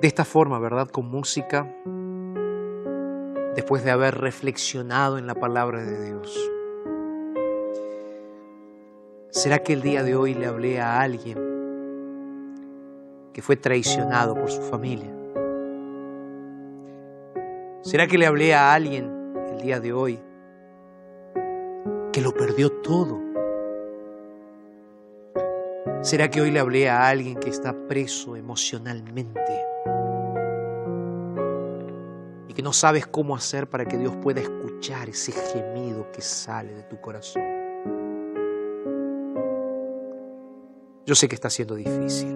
de 0.00 0.08
esta 0.08 0.24
forma, 0.24 0.58
¿verdad? 0.58 0.88
Con 0.88 1.10
música, 1.10 1.66
después 3.54 3.84
de 3.84 3.90
haber 3.90 4.16
reflexionado 4.18 5.16
en 5.16 5.26
la 5.26 5.34
palabra 5.34 5.82
de 5.82 6.04
Dios. 6.04 6.50
¿Será 9.30 9.60
que 9.60 9.72
el 9.72 9.82
día 9.82 10.02
de 10.02 10.14
hoy 10.14 10.34
le 10.34 10.46
hablé 10.46 10.80
a 10.80 11.00
alguien 11.00 11.38
que 13.32 13.42
fue 13.42 13.56
traicionado 13.56 14.34
por 14.34 14.50
su 14.50 14.60
familia? 14.60 15.10
¿Será 17.80 18.06
que 18.06 18.18
le 18.18 18.26
hablé 18.26 18.54
a 18.54 18.74
alguien 18.74 19.10
el 19.52 19.60
día 19.62 19.80
de 19.80 19.92
hoy 19.92 20.18
que 22.12 22.20
lo 22.20 22.32
perdió 22.32 22.70
todo? 22.70 23.23
¿Será 26.04 26.30
que 26.30 26.42
hoy 26.42 26.50
le 26.50 26.60
hablé 26.60 26.90
a 26.90 27.08
alguien 27.08 27.40
que 27.40 27.48
está 27.48 27.88
preso 27.88 28.36
emocionalmente? 28.36 29.64
Y 32.46 32.52
que 32.52 32.62
no 32.62 32.74
sabes 32.74 33.06
cómo 33.06 33.34
hacer 33.34 33.70
para 33.70 33.86
que 33.86 33.96
Dios 33.96 34.14
pueda 34.16 34.42
escuchar 34.42 35.08
ese 35.08 35.32
gemido 35.32 36.12
que 36.12 36.20
sale 36.20 36.74
de 36.74 36.82
tu 36.82 37.00
corazón. 37.00 37.42
Yo 41.06 41.14
sé 41.14 41.26
que 41.26 41.36
está 41.36 41.48
siendo 41.48 41.74
difícil. 41.74 42.34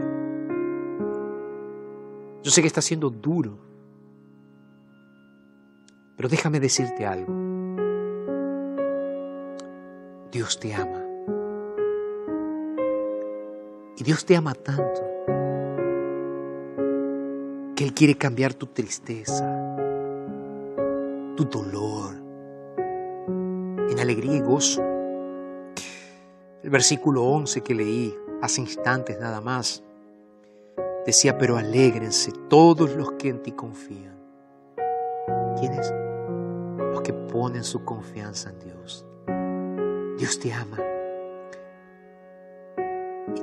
Yo 2.43 2.51
sé 2.51 2.63
que 2.63 2.69
está 2.69 2.81
siendo 2.81 3.11
duro. 3.11 3.59
Pero 6.17 6.31
déjame 6.31 6.59
decirte 6.59 7.05
algo. 7.05 7.35
Dios 10.33 10.59
te 10.59 10.73
ama. 10.73 11.08
Y 13.99 14.05
Dios 14.05 14.25
te 14.25 14.37
ama 14.37 14.55
tanto 14.55 15.03
que 17.75 17.83
Él 17.83 17.93
quiere 17.95 18.15
cambiar 18.15 18.55
tu 18.55 18.67
tristeza, 18.67 19.45
tu 21.37 21.45
dolor, 21.45 22.15
en 22.79 23.99
alegría 23.99 24.37
y 24.37 24.41
gozo. 24.41 24.85
El 26.63 26.71
versículo 26.71 27.25
11 27.25 27.61
que 27.63 27.75
leí 27.75 28.17
hace 28.41 28.61
instantes 28.61 29.19
nada 29.19 29.41
más 29.41 29.83
decía, 31.05 31.37
pero 31.37 31.57
alégrense 31.57 32.31
todos 32.49 32.95
los 32.95 33.13
que 33.13 33.31
en 33.31 33.43
ti 33.43 33.51
confían. 33.51 34.17
¿Quiénes? 35.59 35.93
Los 36.79 37.01
que 37.01 37.13
ponen 37.13 37.65
su 37.65 37.85
confianza 37.85 38.51
en 38.51 38.59
Dios. 38.61 39.05
Dios 40.19 40.39
te 40.39 40.53
ama. 40.53 40.79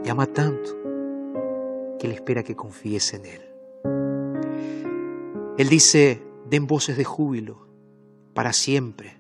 Y 0.04 0.26
tanto 0.34 0.70
que 2.00 2.08
Él 2.08 2.14
espera 2.14 2.44
que 2.44 2.56
confíes 2.56 3.14
en 3.14 3.26
Él. 3.26 3.42
Él 5.58 5.70
dice, 5.70 6.22
den 6.50 6.68
voces 6.68 6.98
de 6.98 7.04
júbilo 7.04 7.68
para 8.34 8.54
siempre, 8.54 9.18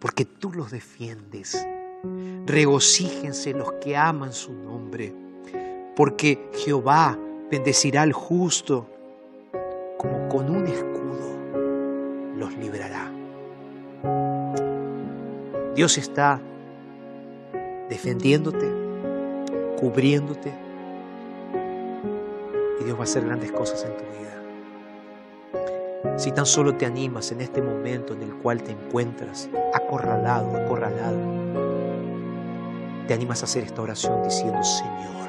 porque 0.00 0.24
tú 0.24 0.52
los 0.52 0.70
defiendes. 0.70 1.66
Regocíjense 2.46 3.52
los 3.52 3.72
que 3.74 3.96
aman 3.96 4.32
su 4.32 4.52
nombre, 4.52 5.14
porque 5.96 6.50
Jehová 6.52 7.18
bendecirá 7.50 8.02
al 8.02 8.12
justo, 8.12 8.88
como 9.98 10.28
con 10.28 10.50
un 10.50 10.66
escudo 10.66 10.94
los 12.36 12.56
librará. 12.56 13.10
Dios 15.74 15.98
está 15.98 16.40
defendiéndote, 17.88 18.66
cubriéndote, 19.84 20.50
y 22.80 22.84
Dios 22.84 22.96
va 22.96 23.00
a 23.00 23.02
hacer 23.02 23.26
grandes 23.26 23.52
cosas 23.52 23.84
en 23.84 23.94
tu 23.98 24.04
vida. 24.18 26.18
Si 26.18 26.32
tan 26.32 26.46
solo 26.46 26.74
te 26.74 26.86
animas 26.86 27.30
en 27.32 27.42
este 27.42 27.60
momento 27.60 28.14
en 28.14 28.22
el 28.22 28.34
cual 28.36 28.62
te 28.62 28.72
encuentras 28.72 29.50
acorralado, 29.74 30.56
acorralado, 30.56 31.18
te 33.06 33.12
animas 33.12 33.42
a 33.42 33.44
hacer 33.44 33.64
esta 33.64 33.82
oración 33.82 34.22
diciendo, 34.22 34.64
Señor, 34.64 35.28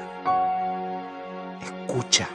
escucha 1.62 2.26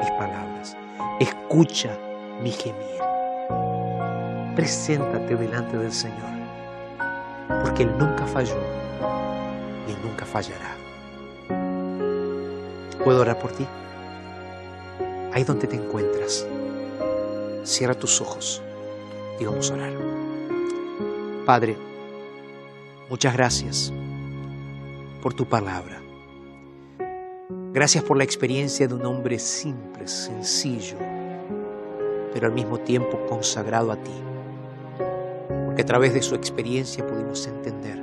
mis 0.00 0.10
palabras, 0.10 0.76
escucha 1.20 1.96
mi 2.42 2.50
gemir. 2.50 3.00
Preséntate 4.56 5.36
delante 5.36 5.78
del 5.78 5.92
Señor, 5.92 6.40
porque 7.62 7.84
Él 7.84 7.96
nunca 7.96 8.26
falló 8.26 8.58
y 9.86 9.92
Él 9.92 9.98
nunca 10.02 10.26
fallará. 10.26 10.79
¿Puedo 13.04 13.22
orar 13.22 13.38
por 13.38 13.50
ti? 13.52 13.66
Ahí 15.32 15.42
donde 15.42 15.66
te 15.66 15.76
encuentras, 15.76 16.46
cierra 17.64 17.94
tus 17.94 18.20
ojos 18.20 18.60
y 19.38 19.44
vamos 19.46 19.70
a 19.70 19.74
orar. 19.74 19.92
Padre, 21.46 21.78
muchas 23.08 23.32
gracias 23.32 23.90
por 25.22 25.32
tu 25.32 25.46
palabra. 25.46 26.02
Gracias 27.72 28.04
por 28.04 28.18
la 28.18 28.24
experiencia 28.24 28.86
de 28.86 28.92
un 28.92 29.06
hombre 29.06 29.38
simple, 29.38 30.06
sencillo, 30.06 30.98
pero 32.34 32.48
al 32.48 32.52
mismo 32.52 32.80
tiempo 32.80 33.18
consagrado 33.26 33.92
a 33.92 33.96
ti. 33.96 34.12
Porque 35.64 35.82
a 35.82 35.86
través 35.86 36.12
de 36.12 36.20
su 36.20 36.34
experiencia 36.34 37.06
pudimos 37.06 37.46
entender 37.46 37.98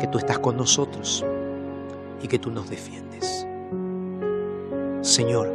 que 0.00 0.08
tú 0.08 0.18
estás 0.18 0.40
con 0.40 0.56
nosotros 0.56 1.24
y 2.22 2.28
que 2.28 2.38
tú 2.38 2.50
nos 2.50 2.70
defiendes. 2.70 3.46
Señor, 5.02 5.52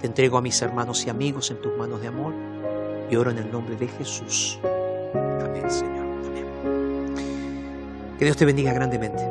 te 0.00 0.06
entrego 0.06 0.36
a 0.36 0.42
mis 0.42 0.60
hermanos 0.60 1.06
y 1.06 1.10
amigos 1.10 1.50
en 1.50 1.60
tus 1.62 1.74
manos 1.76 2.00
de 2.02 2.08
amor 2.08 2.34
y 3.10 3.16
oro 3.16 3.30
en 3.30 3.38
el 3.38 3.50
nombre 3.50 3.74
de 3.76 3.88
Jesús. 3.88 4.58
Amén, 5.14 5.70
Señor. 5.70 6.04
Amén. 6.26 6.46
Que 8.18 8.24
Dios 8.26 8.36
te 8.36 8.44
bendiga 8.44 8.72
grandemente. 8.72 9.26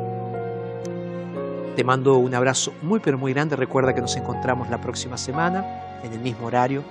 Te 1.76 1.84
mando 1.84 2.18
un 2.18 2.34
abrazo 2.34 2.72
muy 2.82 3.00
pero 3.00 3.18
muy 3.18 3.32
grande. 3.32 3.56
Recuerda 3.56 3.94
que 3.94 4.00
nos 4.00 4.16
encontramos 4.16 4.68
la 4.68 4.80
próxima 4.80 5.16
semana 5.16 6.00
en 6.02 6.12
el 6.12 6.20
mismo 6.20 6.48
horario 6.48 6.82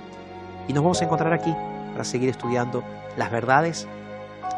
y 0.68 0.74
nos 0.74 0.84
vamos 0.84 1.02
a 1.02 1.06
encontrar 1.06 1.34
aquí 1.34 1.54
para 1.92 2.06
seguir 2.06 2.30
estudiando 2.30 2.84
las 3.18 3.32
verdades 3.32 3.88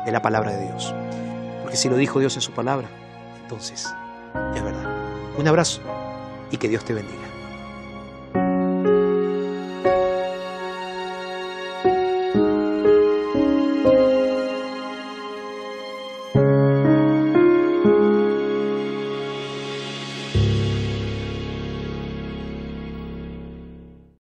de 0.06 0.12
la 0.12 0.22
palabra 0.22 0.52
de 0.52 0.68
Dios. 0.68 0.94
Porque 1.62 1.78
si 1.78 1.90
lo 1.90 1.98
dijo 1.98 2.20
Dios 2.20 2.36
en 2.36 2.42
su 2.42 2.52
palabra, 2.52 2.88
entonces 3.42 3.92
es 4.56 4.64
verdad. 4.64 4.86
Un 5.38 5.48
abrazo 5.48 5.82
y 6.52 6.58
que 6.58 6.70
Dios 6.70 6.84
te 6.86 6.94
bendiga. 6.94 7.25